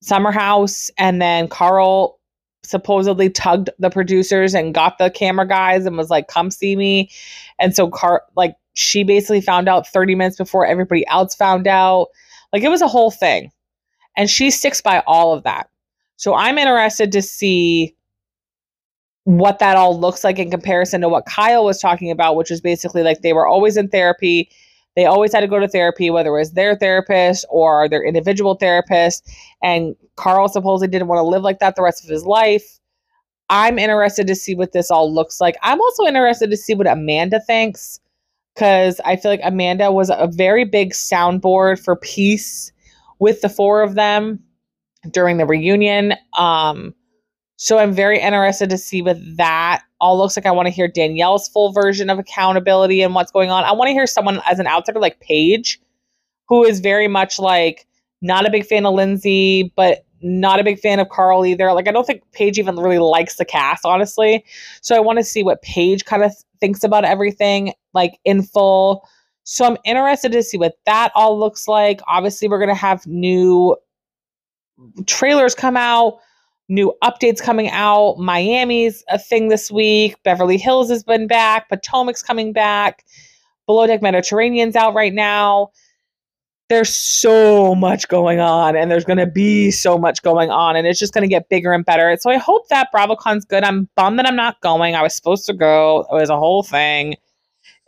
Summer 0.00 0.30
House 0.30 0.92
and 0.96 1.20
then 1.20 1.48
Carl 1.48 2.20
supposedly 2.62 3.30
tugged 3.30 3.68
the 3.80 3.90
producers 3.90 4.54
and 4.54 4.74
got 4.74 4.98
the 4.98 5.10
camera 5.10 5.46
guys 5.46 5.86
and 5.86 5.96
was 5.96 6.08
like 6.08 6.28
come 6.28 6.52
see 6.52 6.76
me. 6.76 7.10
And 7.58 7.74
so 7.74 7.88
Car 7.88 8.22
like 8.36 8.54
she 8.74 9.02
basically 9.02 9.40
found 9.40 9.68
out 9.68 9.88
30 9.88 10.14
minutes 10.14 10.36
before 10.36 10.64
everybody 10.64 11.04
else 11.08 11.34
found 11.34 11.66
out 11.66 12.06
like 12.52 12.62
it 12.62 12.68
was 12.68 12.82
a 12.82 12.86
whole 12.86 13.10
thing. 13.10 13.50
And 14.16 14.30
she 14.30 14.52
sticks 14.52 14.80
by 14.80 15.02
all 15.08 15.34
of 15.34 15.42
that. 15.42 15.68
So 16.14 16.34
I'm 16.34 16.58
interested 16.58 17.10
to 17.10 17.22
see 17.22 17.96
what 19.28 19.58
that 19.58 19.76
all 19.76 20.00
looks 20.00 20.24
like 20.24 20.38
in 20.38 20.50
comparison 20.50 21.02
to 21.02 21.08
what 21.10 21.26
Kyle 21.26 21.62
was 21.62 21.78
talking 21.78 22.10
about, 22.10 22.34
which 22.34 22.50
is 22.50 22.62
basically 22.62 23.02
like 23.02 23.20
they 23.20 23.34
were 23.34 23.46
always 23.46 23.76
in 23.76 23.86
therapy. 23.86 24.48
They 24.96 25.04
always 25.04 25.34
had 25.34 25.40
to 25.40 25.46
go 25.46 25.58
to 25.58 25.68
therapy, 25.68 26.08
whether 26.08 26.30
it 26.30 26.38
was 26.38 26.52
their 26.52 26.76
therapist 26.76 27.44
or 27.50 27.90
their 27.90 28.02
individual 28.02 28.54
therapist. 28.54 29.30
And 29.62 29.94
Carl 30.16 30.48
supposedly 30.48 30.90
didn't 30.90 31.08
want 31.08 31.18
to 31.18 31.28
live 31.28 31.42
like 31.42 31.58
that 31.58 31.76
the 31.76 31.82
rest 31.82 32.02
of 32.02 32.08
his 32.08 32.24
life. 32.24 32.80
I'm 33.50 33.78
interested 33.78 34.26
to 34.28 34.34
see 34.34 34.54
what 34.54 34.72
this 34.72 34.90
all 34.90 35.12
looks 35.12 35.42
like. 35.42 35.56
I'm 35.62 35.78
also 35.78 36.06
interested 36.06 36.50
to 36.50 36.56
see 36.56 36.74
what 36.74 36.86
Amanda 36.86 37.38
thinks 37.38 38.00
because 38.54 38.98
I 39.04 39.16
feel 39.16 39.30
like 39.30 39.40
Amanda 39.44 39.92
was 39.92 40.08
a 40.08 40.30
very 40.32 40.64
big 40.64 40.92
soundboard 40.92 41.84
for 41.84 41.96
peace 41.96 42.72
with 43.18 43.42
the 43.42 43.50
four 43.50 43.82
of 43.82 43.94
them 43.94 44.42
during 45.10 45.36
the 45.36 45.44
reunion. 45.44 46.14
Um, 46.38 46.94
so 47.60 47.78
I'm 47.78 47.92
very 47.92 48.20
interested 48.20 48.70
to 48.70 48.78
see 48.78 49.02
what 49.02 49.18
that 49.36 49.82
all 50.00 50.16
looks 50.16 50.36
like. 50.36 50.46
I 50.46 50.52
want 50.52 50.66
to 50.66 50.72
hear 50.72 50.86
Danielle's 50.86 51.48
full 51.48 51.72
version 51.72 52.08
of 52.08 52.16
accountability 52.16 53.02
and 53.02 53.16
what's 53.16 53.32
going 53.32 53.50
on. 53.50 53.64
I 53.64 53.72
want 53.72 53.88
to 53.88 53.92
hear 53.92 54.06
someone 54.06 54.40
as 54.48 54.60
an 54.60 54.68
outsider 54.68 55.00
like 55.00 55.18
Paige, 55.18 55.80
who 56.48 56.64
is 56.64 56.78
very 56.78 57.08
much 57.08 57.40
like 57.40 57.84
not 58.22 58.46
a 58.46 58.50
big 58.50 58.64
fan 58.64 58.86
of 58.86 58.94
Lindsay, 58.94 59.72
but 59.74 60.04
not 60.22 60.60
a 60.60 60.64
big 60.64 60.78
fan 60.78 61.00
of 61.00 61.08
Carl 61.08 61.44
either. 61.44 61.72
Like 61.72 61.88
I 61.88 61.90
don't 61.90 62.06
think 62.06 62.22
Paige 62.30 62.60
even 62.60 62.76
really 62.76 63.00
likes 63.00 63.36
the 63.36 63.44
cast, 63.44 63.84
honestly. 63.84 64.44
So 64.80 64.94
I 64.94 65.00
want 65.00 65.18
to 65.18 65.24
see 65.24 65.42
what 65.42 65.60
Paige 65.62 66.04
kind 66.04 66.22
of 66.22 66.32
thinks 66.60 66.84
about 66.84 67.04
everything 67.04 67.72
like 67.92 68.20
in 68.24 68.44
full. 68.44 69.08
So 69.42 69.64
I'm 69.64 69.78
interested 69.84 70.30
to 70.30 70.44
see 70.44 70.58
what 70.58 70.78
that 70.86 71.10
all 71.16 71.36
looks 71.36 71.66
like. 71.66 72.00
Obviously, 72.06 72.46
we're 72.46 72.64
to 72.64 72.74
have 72.74 73.04
new 73.08 73.76
trailers 75.06 75.56
come 75.56 75.76
out, 75.76 76.18
new 76.68 76.94
updates 77.02 77.42
coming 77.42 77.68
out. 77.70 78.16
Miami's 78.18 79.04
a 79.08 79.18
thing 79.18 79.48
this 79.48 79.70
week. 79.70 80.16
Beverly 80.22 80.58
Hills 80.58 80.90
has 80.90 81.02
been 81.02 81.26
back. 81.26 81.68
Potomac's 81.68 82.22
coming 82.22 82.52
back. 82.52 83.04
Below 83.66 83.86
Deck 83.86 84.02
Mediterranean's 84.02 84.76
out 84.76 84.94
right 84.94 85.12
now. 85.12 85.70
There's 86.68 86.94
so 86.94 87.74
much 87.74 88.08
going 88.08 88.40
on, 88.40 88.76
and 88.76 88.90
there's 88.90 89.04
going 89.04 89.18
to 89.18 89.26
be 89.26 89.70
so 89.70 89.96
much 89.96 90.22
going 90.22 90.50
on, 90.50 90.76
and 90.76 90.86
it's 90.86 90.98
just 90.98 91.14
going 91.14 91.22
to 91.22 91.28
get 91.28 91.48
bigger 91.48 91.72
and 91.72 91.84
better. 91.84 92.14
So 92.20 92.30
I 92.30 92.36
hope 92.36 92.68
that 92.68 92.88
BravoCon's 92.94 93.46
good. 93.46 93.64
I'm 93.64 93.88
bummed 93.96 94.18
that 94.18 94.26
I'm 94.26 94.36
not 94.36 94.60
going. 94.60 94.94
I 94.94 95.02
was 95.02 95.14
supposed 95.14 95.46
to 95.46 95.54
go. 95.54 96.06
It 96.12 96.14
was 96.14 96.28
a 96.28 96.36
whole 96.36 96.62
thing 96.62 97.16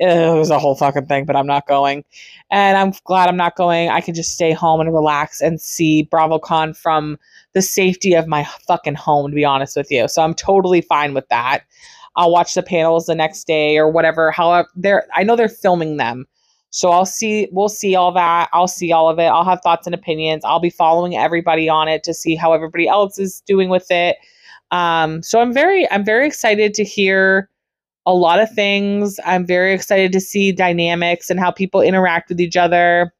it 0.00 0.38
was 0.38 0.50
a 0.50 0.58
whole 0.58 0.74
fucking 0.74 1.06
thing, 1.06 1.26
but 1.26 1.36
I'm 1.36 1.46
not 1.46 1.66
going. 1.66 2.04
And 2.50 2.78
I'm 2.78 2.92
glad 3.04 3.28
I'm 3.28 3.36
not 3.36 3.54
going. 3.56 3.90
I 3.90 4.00
can 4.00 4.14
just 4.14 4.32
stay 4.32 4.52
home 4.52 4.80
and 4.80 4.94
relax 4.94 5.42
and 5.42 5.60
see 5.60 6.08
BravoCon 6.10 6.74
from 6.74 7.18
the 7.52 7.60
safety 7.60 8.14
of 8.14 8.26
my 8.26 8.44
fucking 8.66 8.94
home, 8.94 9.30
to 9.30 9.34
be 9.34 9.44
honest 9.44 9.76
with 9.76 9.90
you. 9.90 10.08
So 10.08 10.22
I'm 10.22 10.32
totally 10.32 10.80
fine 10.80 11.12
with 11.12 11.28
that. 11.28 11.64
I'll 12.16 12.32
watch 12.32 12.54
the 12.54 12.62
panels 12.62 13.06
the 13.06 13.14
next 13.14 13.46
day 13.46 13.76
or 13.76 13.90
whatever. 13.90 14.30
However, 14.30 14.68
they're 14.74 15.06
I 15.14 15.22
know 15.22 15.36
they're 15.36 15.48
filming 15.48 15.98
them. 15.98 16.26
So 16.70 16.90
I'll 16.90 17.06
see 17.06 17.48
we'll 17.52 17.68
see 17.68 17.94
all 17.94 18.12
that. 18.12 18.48
I'll 18.54 18.68
see 18.68 18.92
all 18.92 19.10
of 19.10 19.18
it. 19.18 19.24
I'll 19.24 19.44
have 19.44 19.60
thoughts 19.60 19.86
and 19.86 19.94
opinions. 19.94 20.44
I'll 20.44 20.60
be 20.60 20.70
following 20.70 21.16
everybody 21.16 21.68
on 21.68 21.88
it 21.88 22.04
to 22.04 22.14
see 22.14 22.36
how 22.36 22.54
everybody 22.54 22.88
else 22.88 23.18
is 23.18 23.42
doing 23.42 23.68
with 23.68 23.90
it. 23.90 24.16
Um, 24.70 25.22
so 25.22 25.40
I'm 25.40 25.52
very 25.52 25.90
I'm 25.90 26.04
very 26.04 26.26
excited 26.26 26.72
to 26.74 26.84
hear 26.84 27.49
a 28.10 28.12
lot 28.12 28.40
of 28.40 28.50
things. 28.52 29.20
I'm 29.24 29.46
very 29.46 29.72
excited 29.72 30.10
to 30.12 30.20
see 30.20 30.50
dynamics 30.50 31.30
and 31.30 31.38
how 31.38 31.52
people 31.52 31.80
interact 31.80 32.28
with 32.28 32.40
each 32.40 32.56
other. 32.56 33.12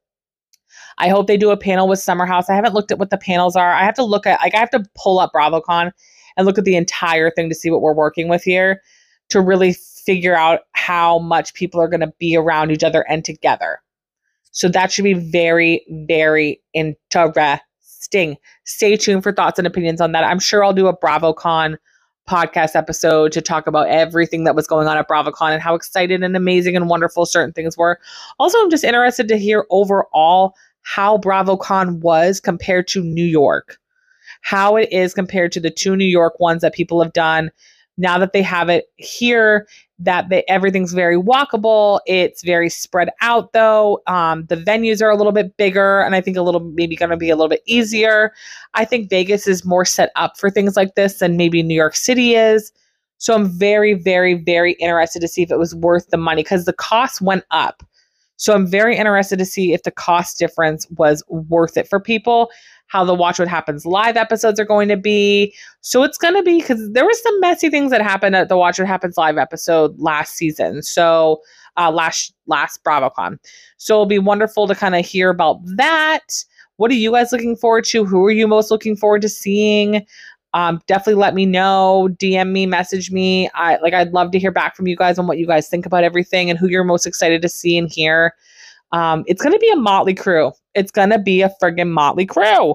I 0.98 1.08
hope 1.08 1.28
they 1.28 1.36
do 1.36 1.50
a 1.50 1.56
panel 1.56 1.88
with 1.88 2.00
Summer 2.00 2.26
House. 2.26 2.50
I 2.50 2.54
haven't 2.54 2.74
looked 2.74 2.90
at 2.90 2.98
what 2.98 3.10
the 3.10 3.16
panels 3.16 3.54
are. 3.56 3.72
I 3.72 3.84
have 3.84 3.94
to 3.94 4.04
look 4.04 4.26
at 4.26 4.40
like 4.40 4.54
I 4.54 4.58
have 4.58 4.70
to 4.70 4.84
pull 4.96 5.20
up 5.20 5.32
BravoCon 5.32 5.92
and 6.36 6.46
look 6.46 6.58
at 6.58 6.64
the 6.64 6.76
entire 6.76 7.30
thing 7.30 7.48
to 7.48 7.54
see 7.54 7.70
what 7.70 7.82
we're 7.82 7.94
working 7.94 8.28
with 8.28 8.42
here 8.42 8.82
to 9.28 9.40
really 9.40 9.74
figure 10.04 10.36
out 10.36 10.62
how 10.72 11.20
much 11.20 11.54
people 11.54 11.80
are 11.80 11.88
going 11.88 12.00
to 12.00 12.12
be 12.18 12.36
around 12.36 12.72
each 12.72 12.82
other 12.82 13.02
and 13.08 13.24
together. 13.24 13.80
So 14.50 14.68
that 14.68 14.90
should 14.90 15.04
be 15.04 15.14
very 15.14 15.84
very 16.08 16.60
interesting. 16.74 18.36
Stay 18.64 18.96
tuned 18.96 19.22
for 19.22 19.32
thoughts 19.32 19.58
and 19.58 19.66
opinions 19.66 20.00
on 20.00 20.12
that. 20.12 20.24
I'm 20.24 20.40
sure 20.40 20.64
I'll 20.64 20.72
do 20.72 20.88
a 20.88 20.96
BravoCon 20.96 21.76
podcast 22.30 22.76
episode 22.76 23.32
to 23.32 23.42
talk 23.42 23.66
about 23.66 23.88
everything 23.88 24.44
that 24.44 24.54
was 24.54 24.68
going 24.68 24.86
on 24.86 24.96
at 24.96 25.08
BravoCon 25.08 25.50
and 25.50 25.60
how 25.60 25.74
excited 25.74 26.22
and 26.22 26.36
amazing 26.36 26.76
and 26.76 26.88
wonderful 26.88 27.26
certain 27.26 27.52
things 27.52 27.76
were. 27.76 27.98
Also, 28.38 28.56
I'm 28.60 28.70
just 28.70 28.84
interested 28.84 29.26
to 29.28 29.36
hear 29.36 29.66
overall 29.70 30.54
how 30.82 31.18
BravoCon 31.18 31.98
was 31.98 32.38
compared 32.38 32.86
to 32.88 33.02
New 33.02 33.24
York, 33.24 33.78
how 34.42 34.76
it 34.76 34.90
is 34.92 35.12
compared 35.12 35.50
to 35.52 35.60
the 35.60 35.70
two 35.70 35.96
New 35.96 36.04
York 36.04 36.38
ones 36.38 36.62
that 36.62 36.72
people 36.72 37.02
have 37.02 37.12
done. 37.12 37.50
Now 37.98 38.16
that 38.18 38.32
they 38.32 38.42
have 38.42 38.68
it 38.68 38.86
here, 38.96 39.66
that 40.00 40.30
they, 40.30 40.42
everything's 40.48 40.92
very 40.92 41.16
walkable. 41.16 42.00
It's 42.06 42.42
very 42.42 42.70
spread 42.70 43.10
out 43.20 43.52
though. 43.52 44.00
Um, 44.06 44.46
the 44.46 44.56
venues 44.56 45.02
are 45.02 45.10
a 45.10 45.16
little 45.16 45.32
bit 45.32 45.56
bigger 45.56 46.00
and 46.00 46.14
I 46.14 46.20
think 46.20 46.36
a 46.36 46.42
little 46.42 46.60
maybe 46.60 46.96
going 46.96 47.10
to 47.10 47.16
be 47.16 47.30
a 47.30 47.36
little 47.36 47.48
bit 47.48 47.62
easier. 47.66 48.32
I 48.74 48.84
think 48.84 49.10
Vegas 49.10 49.46
is 49.46 49.64
more 49.64 49.84
set 49.84 50.10
up 50.16 50.38
for 50.38 50.50
things 50.50 50.74
like 50.74 50.94
this 50.94 51.18
than 51.18 51.36
maybe 51.36 51.62
New 51.62 51.74
York 51.74 51.94
City 51.94 52.34
is. 52.34 52.72
So 53.18 53.34
I'm 53.34 53.50
very, 53.50 53.92
very, 53.92 54.34
very 54.34 54.72
interested 54.72 55.20
to 55.20 55.28
see 55.28 55.42
if 55.42 55.50
it 55.50 55.58
was 55.58 55.74
worth 55.74 56.08
the 56.08 56.16
money 56.16 56.42
because 56.42 56.64
the 56.64 56.72
cost 56.72 57.20
went 57.20 57.44
up. 57.50 57.82
So 58.36 58.54
I'm 58.54 58.66
very 58.66 58.96
interested 58.96 59.38
to 59.38 59.44
see 59.44 59.74
if 59.74 59.82
the 59.82 59.90
cost 59.90 60.38
difference 60.38 60.86
was 60.96 61.22
worth 61.28 61.76
it 61.76 61.86
for 61.86 62.00
people 62.00 62.50
how 62.90 63.04
the 63.04 63.14
Watch 63.14 63.38
What 63.38 63.46
Happens 63.46 63.86
live 63.86 64.16
episodes 64.16 64.58
are 64.58 64.64
going 64.64 64.88
to 64.88 64.96
be. 64.96 65.54
So 65.80 66.02
it's 66.02 66.18
going 66.18 66.34
to 66.34 66.42
be 66.42 66.58
because 66.58 66.90
there 66.90 67.06
was 67.06 67.22
some 67.22 67.38
messy 67.40 67.70
things 67.70 67.92
that 67.92 68.02
happened 68.02 68.34
at 68.34 68.48
the 68.48 68.56
Watch 68.56 68.80
What 68.80 68.88
Happens 68.88 69.16
live 69.16 69.38
episode 69.38 69.96
last 69.98 70.34
season. 70.34 70.82
So 70.82 71.40
uh, 71.76 71.92
last 71.92 72.34
last 72.48 72.82
BravoCon. 72.82 73.38
So 73.76 73.94
it'll 73.94 74.06
be 74.06 74.18
wonderful 74.18 74.66
to 74.66 74.74
kind 74.74 74.96
of 74.96 75.06
hear 75.06 75.30
about 75.30 75.60
that. 75.76 76.44
What 76.76 76.90
are 76.90 76.94
you 76.94 77.12
guys 77.12 77.30
looking 77.30 77.56
forward 77.56 77.84
to? 77.86 78.04
Who 78.04 78.24
are 78.26 78.32
you 78.32 78.48
most 78.48 78.72
looking 78.72 78.96
forward 78.96 79.22
to 79.22 79.28
seeing? 79.28 80.04
Um, 80.52 80.80
definitely 80.88 81.20
let 81.20 81.34
me 81.34 81.46
know. 81.46 82.08
DM 82.18 82.50
me, 82.50 82.66
message 82.66 83.12
me. 83.12 83.48
I 83.54 83.76
like. 83.76 83.94
I'd 83.94 84.12
love 84.12 84.32
to 84.32 84.38
hear 84.40 84.50
back 84.50 84.74
from 84.74 84.88
you 84.88 84.96
guys 84.96 85.16
on 85.16 85.28
what 85.28 85.38
you 85.38 85.46
guys 85.46 85.68
think 85.68 85.86
about 85.86 86.02
everything 86.02 86.50
and 86.50 86.58
who 86.58 86.66
you're 86.66 86.82
most 86.82 87.06
excited 87.06 87.40
to 87.42 87.48
see 87.48 87.78
and 87.78 87.88
hear. 87.88 88.34
Um, 88.92 89.24
it's 89.26 89.42
gonna 89.42 89.58
be 89.58 89.70
a 89.70 89.76
motley 89.76 90.14
crew. 90.14 90.52
It's 90.74 90.90
gonna 90.90 91.18
be 91.18 91.42
a 91.42 91.52
friggin' 91.62 91.90
motley 91.90 92.26
crew. 92.26 92.74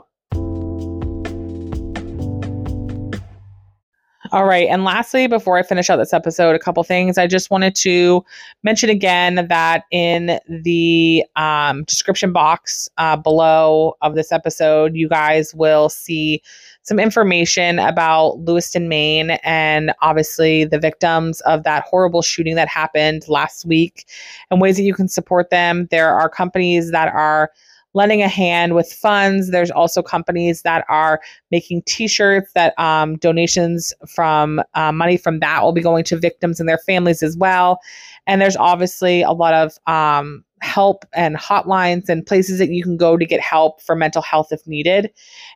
All 4.36 4.44
right. 4.44 4.68
And 4.68 4.84
lastly, 4.84 5.28
before 5.28 5.58
I 5.58 5.64
finish 5.64 5.90
out 5.90 5.96
this 5.96 6.12
episode, 6.12 6.58
a 6.58 6.60
couple 6.60 6.84
things. 6.84 7.18
I 7.18 7.26
just 7.26 7.50
wanted 7.50 7.74
to 7.76 8.22
mention 8.64 8.90
again 8.90 9.48
that 9.48 9.86
in 9.92 10.42
the 10.50 11.24
um, 11.38 11.86
description 11.86 12.34
box 12.34 12.90
uh, 12.98 13.16
below 13.16 13.96
of 14.02 14.16
this 14.16 14.34
episode, 14.34 14.94
you 14.94 15.08
guys 15.08 15.56
will 15.56 15.88
see 15.88 16.42
some 16.82 17.00
information 17.00 17.80
about 17.80 18.40
Lewiston, 18.40 18.90
Maine, 18.90 19.32
and 19.42 19.94
obviously 20.02 20.66
the 20.66 20.80
victims 20.80 21.40
of 21.42 21.64
that 21.64 21.86
horrible 21.86 22.22
shooting 22.22 22.56
that 22.56 22.68
happened 22.68 23.24
last 23.30 23.64
week 23.66 24.06
and 24.52 24.60
ways 24.60 24.76
that 24.76 24.84
you 24.84 24.94
can 24.94 25.08
support 25.08 25.50
them. 25.50 25.88
There 25.92 26.14
are 26.14 26.28
companies 26.28 26.92
that 26.92 27.08
are 27.08 27.54
lending 27.96 28.22
a 28.22 28.28
hand 28.28 28.76
with 28.76 28.92
funds. 28.94 29.50
There's 29.50 29.72
also 29.72 30.04
companies 30.04 30.62
that 30.62 30.86
are 30.90 31.22
making 31.50 31.82
T-shirts 31.88 32.52
that 32.54 32.78
um, 32.78 33.18
donations 33.18 33.94
from 34.08 34.62
uh, 34.76 34.92
money 34.92 35.18
from 35.18 35.40
that 35.40 35.64
will 35.64 35.72
be 35.72 35.82
going 35.82 36.04
to 36.06 36.18
victims 36.18 36.60
and 36.60 36.70
their 36.70 36.78
families 36.78 37.24
as 37.24 37.36
well. 37.36 37.80
And 38.28 38.42
there's 38.42 38.58
obviously 38.58 39.22
a 39.22 39.32
lot 39.32 39.54
of 39.54 39.78
um, 39.88 40.44
help 40.62 41.06
and 41.14 41.38
hotlines 41.38 42.10
and 42.10 42.26
places 42.26 42.60
that 42.60 42.70
you 42.70 42.84
can 42.84 42.98
go 42.98 43.18
to 43.18 43.26
get 43.26 43.40
help 43.40 43.82
for 43.82 43.96
mental 43.96 44.22
health 44.22 44.52
if 44.52 44.66
needed. 44.68 45.12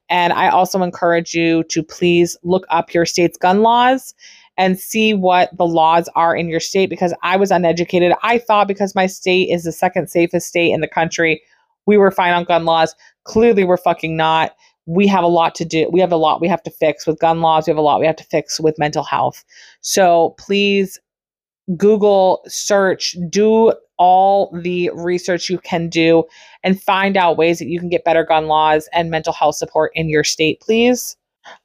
And 0.09 0.33
I 0.33 0.49
also 0.49 0.81
encourage 0.81 1.33
you 1.33 1.63
to 1.65 1.83
please 1.83 2.37
look 2.43 2.65
up 2.69 2.93
your 2.93 3.05
state's 3.05 3.37
gun 3.37 3.61
laws 3.61 4.13
and 4.57 4.77
see 4.77 5.13
what 5.13 5.55
the 5.57 5.65
laws 5.65 6.09
are 6.15 6.35
in 6.35 6.49
your 6.49 6.59
state 6.59 6.89
because 6.89 7.13
I 7.23 7.37
was 7.37 7.49
uneducated. 7.49 8.13
I 8.23 8.37
thought 8.37 8.67
because 8.67 8.93
my 8.93 9.07
state 9.07 9.49
is 9.49 9.63
the 9.63 9.71
second 9.71 10.09
safest 10.09 10.47
state 10.47 10.73
in 10.73 10.81
the 10.81 10.87
country, 10.87 11.41
we 11.89 11.97
were 11.97 12.11
fine 12.11 12.33
on 12.33 12.43
gun 12.43 12.65
laws. 12.65 12.95
Clearly, 13.23 13.63
we're 13.63 13.75
fucking 13.75 14.15
not. 14.15 14.55
We 14.85 15.07
have 15.07 15.23
a 15.23 15.27
lot 15.27 15.55
to 15.55 15.65
do. 15.65 15.89
We 15.91 15.99
have 15.99 16.11
a 16.11 16.17
lot 16.17 16.39
we 16.39 16.47
have 16.47 16.61
to 16.63 16.71
fix 16.71 17.07
with 17.07 17.19
gun 17.19 17.41
laws. 17.41 17.65
We 17.65 17.71
have 17.71 17.79
a 17.79 17.81
lot 17.81 17.99
we 17.99 18.05
have 18.05 18.15
to 18.17 18.23
fix 18.23 18.59
with 18.59 18.77
mental 18.77 19.03
health. 19.03 19.43
So 19.81 20.35
please 20.37 20.99
Google 21.75 22.43
search, 22.47 23.15
do 23.29 23.73
all 23.97 24.55
the 24.61 24.91
research 24.93 25.49
you 25.49 25.57
can 25.57 25.89
do, 25.89 26.23
and 26.63 26.81
find 26.81 27.17
out 27.17 27.37
ways 27.37 27.57
that 27.57 27.67
you 27.67 27.79
can 27.79 27.89
get 27.89 28.03
better 28.03 28.23
gun 28.23 28.45
laws 28.45 28.87
and 28.93 29.09
mental 29.09 29.33
health 29.33 29.55
support 29.55 29.91
in 29.95 30.09
your 30.09 30.23
state, 30.23 30.61
please. 30.61 31.17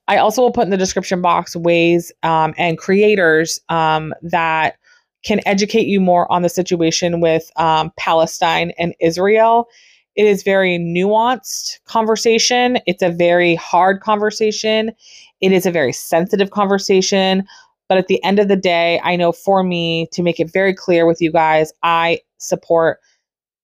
I 0.09 0.17
also 0.17 0.41
will 0.41 0.53
put 0.53 0.65
in 0.65 0.71
the 0.71 0.79
description 0.79 1.21
box 1.21 1.55
ways 1.55 2.13
um, 2.23 2.55
and 2.57 2.79
creators 2.79 3.61
um, 3.69 4.15
that 4.23 4.77
can 5.25 5.41
educate 5.47 5.87
you 5.87 6.01
more 6.01 6.31
on 6.31 6.43
the 6.43 6.49
situation 6.49 7.21
with 7.21 7.51
um, 7.57 7.93
Palestine 7.97 8.73
and 8.79 8.95
Israel. 9.01 9.69
It 10.17 10.27
is 10.27 10.43
very 10.43 10.79
nuanced 10.79 11.81
conversation. 11.87 12.79
It's 12.87 13.03
a 13.03 13.11
very 13.11 13.55
hard 13.57 14.01
conversation. 14.01 14.93
It 15.41 15.53
is 15.53 15.67
a 15.67 15.71
very 15.71 15.93
sensitive 15.93 16.51
conversation. 16.51 17.47
But 17.89 17.99
at 17.99 18.07
the 18.07 18.23
end 18.25 18.39
of 18.39 18.49
the 18.49 18.57
day, 18.57 19.01
I 19.03 19.17
know 19.17 19.33
for 19.33 19.63
me, 19.63 20.09
to 20.13 20.23
make 20.23 20.41
it 20.41 20.53
very 20.53 20.75
clear 20.75 21.07
with 21.07 21.21
you 21.21 21.31
guys, 21.31 21.73
I 21.83 22.21
support 22.39 22.99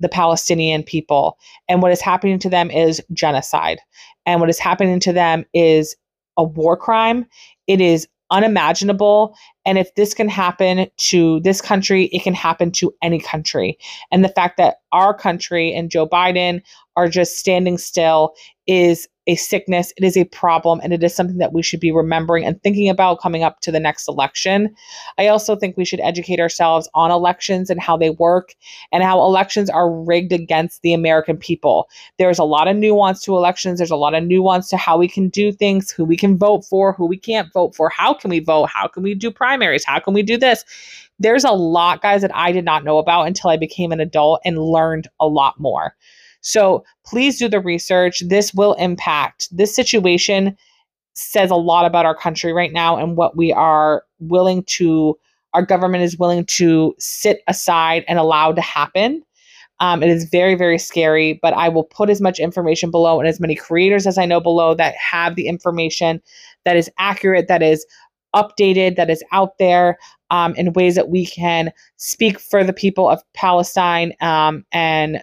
the 0.00 0.08
Palestinian 0.08 0.82
people. 0.82 1.38
And 1.68 1.82
what 1.82 1.92
is 1.92 2.00
happening 2.00 2.38
to 2.40 2.50
them 2.50 2.70
is 2.70 3.02
genocide. 3.12 3.78
And 4.26 4.40
what 4.40 4.50
is 4.50 4.58
happening 4.58 5.00
to 5.00 5.12
them 5.12 5.44
is 5.54 5.96
a 6.36 6.44
war 6.44 6.76
crime. 6.76 7.26
It 7.66 7.80
is 7.80 8.08
unimaginable. 8.30 9.36
And 9.64 9.78
if 9.78 9.94
this 9.94 10.14
can 10.14 10.28
happen 10.28 10.88
to 10.96 11.40
this 11.40 11.60
country, 11.60 12.04
it 12.06 12.22
can 12.22 12.34
happen 12.34 12.70
to 12.72 12.94
any 13.02 13.20
country. 13.20 13.78
And 14.10 14.24
the 14.24 14.28
fact 14.28 14.56
that 14.56 14.76
our 14.92 15.14
country 15.14 15.74
and 15.74 15.90
Joe 15.90 16.08
Biden 16.08 16.62
are 16.96 17.08
just 17.08 17.38
standing 17.38 17.78
still 17.78 18.34
is 18.70 19.08
a 19.26 19.34
sickness, 19.34 19.92
it 19.96 20.04
is 20.04 20.16
a 20.16 20.24
problem, 20.26 20.80
and 20.84 20.92
it 20.92 21.02
is 21.02 21.12
something 21.12 21.38
that 21.38 21.52
we 21.52 21.60
should 21.60 21.80
be 21.80 21.90
remembering 21.90 22.44
and 22.44 22.62
thinking 22.62 22.88
about 22.88 23.20
coming 23.20 23.42
up 23.42 23.58
to 23.60 23.72
the 23.72 23.80
next 23.80 24.06
election. 24.06 24.72
I 25.18 25.26
also 25.26 25.56
think 25.56 25.76
we 25.76 25.84
should 25.84 25.98
educate 26.00 26.38
ourselves 26.38 26.88
on 26.94 27.10
elections 27.10 27.68
and 27.68 27.80
how 27.80 27.96
they 27.96 28.10
work 28.10 28.54
and 28.92 29.02
how 29.02 29.20
elections 29.24 29.70
are 29.70 29.90
rigged 29.90 30.32
against 30.32 30.82
the 30.82 30.92
American 30.92 31.36
people. 31.36 31.88
There's 32.16 32.38
a 32.38 32.44
lot 32.44 32.68
of 32.68 32.76
nuance 32.76 33.24
to 33.24 33.36
elections, 33.36 33.78
there's 33.78 33.90
a 33.90 33.96
lot 33.96 34.14
of 34.14 34.22
nuance 34.22 34.68
to 34.70 34.76
how 34.76 34.96
we 34.96 35.08
can 35.08 35.28
do 35.30 35.50
things, 35.50 35.90
who 35.90 36.04
we 36.04 36.16
can 36.16 36.38
vote 36.38 36.64
for, 36.64 36.92
who 36.92 37.06
we 37.06 37.18
can't 37.18 37.52
vote 37.52 37.74
for, 37.74 37.88
how 37.88 38.14
can 38.14 38.30
we 38.30 38.38
vote, 38.38 38.66
how 38.66 38.86
can 38.86 39.02
we 39.02 39.16
do 39.16 39.32
primaries, 39.32 39.84
how 39.84 39.98
can 39.98 40.14
we 40.14 40.22
do 40.22 40.36
this. 40.36 40.64
There's 41.18 41.44
a 41.44 41.50
lot, 41.50 42.02
guys, 42.02 42.22
that 42.22 42.34
I 42.36 42.52
did 42.52 42.64
not 42.64 42.84
know 42.84 42.98
about 42.98 43.26
until 43.26 43.50
I 43.50 43.56
became 43.56 43.90
an 43.90 43.98
adult 43.98 44.40
and 44.44 44.58
learned 44.58 45.08
a 45.18 45.26
lot 45.26 45.58
more. 45.58 45.96
So 46.40 46.84
please 47.04 47.38
do 47.38 47.48
the 47.48 47.60
research. 47.60 48.20
This 48.20 48.54
will 48.54 48.74
impact 48.74 49.48
this 49.50 49.74
situation 49.74 50.56
says 51.14 51.50
a 51.50 51.56
lot 51.56 51.84
about 51.84 52.06
our 52.06 52.14
country 52.14 52.52
right 52.52 52.72
now 52.72 52.96
and 52.96 53.16
what 53.16 53.36
we 53.36 53.52
are 53.52 54.04
willing 54.20 54.62
to 54.64 55.18
our 55.52 55.62
government 55.64 56.04
is 56.04 56.16
willing 56.16 56.44
to 56.44 56.94
sit 56.98 57.42
aside 57.48 58.04
and 58.06 58.18
allow 58.18 58.52
to 58.52 58.60
happen. 58.60 59.22
Um, 59.80 60.02
it 60.02 60.08
is 60.08 60.24
very, 60.24 60.54
very 60.54 60.78
scary, 60.78 61.40
but 61.42 61.54
I 61.54 61.68
will 61.68 61.84
put 61.84 62.10
as 62.10 62.20
much 62.20 62.38
information 62.38 62.90
below 62.90 63.18
and 63.18 63.28
as 63.28 63.40
many 63.40 63.56
creators 63.56 64.06
as 64.06 64.18
I 64.18 64.26
know 64.26 64.40
below 64.40 64.74
that 64.74 64.94
have 64.94 65.34
the 65.34 65.48
information 65.48 66.22
that 66.64 66.76
is 66.76 66.90
accurate, 66.98 67.48
that 67.48 67.62
is 67.62 67.84
updated, 68.36 68.96
that 68.96 69.10
is 69.10 69.24
out 69.32 69.58
there 69.58 69.98
um, 70.30 70.54
in 70.54 70.72
ways 70.74 70.94
that 70.94 71.08
we 71.08 71.26
can 71.26 71.72
speak 71.96 72.38
for 72.38 72.62
the 72.62 72.72
people 72.72 73.08
of 73.08 73.22
Palestine 73.34 74.12
um, 74.20 74.64
and 74.70 75.22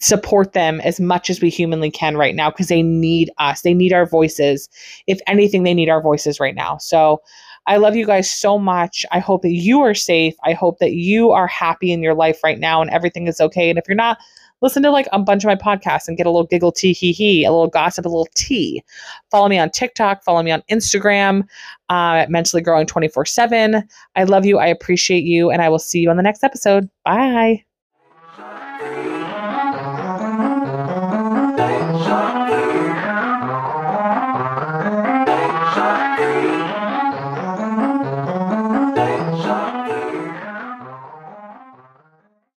support 0.00 0.52
them 0.52 0.80
as 0.82 1.00
much 1.00 1.28
as 1.28 1.40
we 1.40 1.50
humanly 1.50 1.90
can 1.90 2.16
right 2.16 2.34
now 2.34 2.50
because 2.50 2.68
they 2.68 2.82
need 2.82 3.30
us. 3.38 3.62
They 3.62 3.74
need 3.74 3.92
our 3.92 4.06
voices. 4.06 4.68
If 5.06 5.20
anything, 5.26 5.62
they 5.62 5.74
need 5.74 5.88
our 5.88 6.00
voices 6.00 6.40
right 6.40 6.54
now. 6.54 6.78
So 6.78 7.20
I 7.66 7.76
love 7.76 7.96
you 7.96 8.06
guys 8.06 8.30
so 8.30 8.58
much. 8.58 9.04
I 9.12 9.18
hope 9.18 9.42
that 9.42 9.52
you 9.52 9.80
are 9.80 9.94
safe. 9.94 10.34
I 10.44 10.52
hope 10.52 10.78
that 10.78 10.92
you 10.92 11.32
are 11.32 11.46
happy 11.46 11.92
in 11.92 12.02
your 12.02 12.14
life 12.14 12.42
right 12.42 12.58
now 12.58 12.80
and 12.80 12.90
everything 12.90 13.26
is 13.26 13.40
okay. 13.40 13.68
And 13.68 13.78
if 13.78 13.84
you're 13.86 13.94
not, 13.94 14.18
listen 14.62 14.82
to 14.82 14.90
like 14.90 15.06
a 15.12 15.18
bunch 15.18 15.44
of 15.44 15.48
my 15.48 15.54
podcasts 15.54 16.08
and 16.08 16.16
get 16.16 16.26
a 16.26 16.30
little 16.30 16.46
giggle 16.46 16.72
tee 16.72 16.92
hee 16.92 17.12
hee, 17.12 17.44
a 17.44 17.50
little 17.50 17.68
gossip, 17.68 18.06
a 18.06 18.08
little 18.08 18.28
tea. 18.34 18.82
Follow 19.30 19.48
me 19.48 19.58
on 19.58 19.70
TikTok, 19.70 20.24
follow 20.24 20.42
me 20.42 20.50
on 20.50 20.62
Instagram 20.70 21.42
uh, 21.90 22.22
at 22.22 22.30
mentally 22.30 22.62
growing 22.62 22.86
24 22.86 23.26
7. 23.26 23.86
I 24.16 24.24
love 24.24 24.46
you. 24.46 24.58
I 24.58 24.66
appreciate 24.66 25.24
you. 25.24 25.50
And 25.50 25.60
I 25.60 25.68
will 25.68 25.78
see 25.78 26.00
you 26.00 26.10
on 26.10 26.16
the 26.16 26.22
next 26.22 26.44
episode. 26.44 26.88
Bye. 27.04 27.67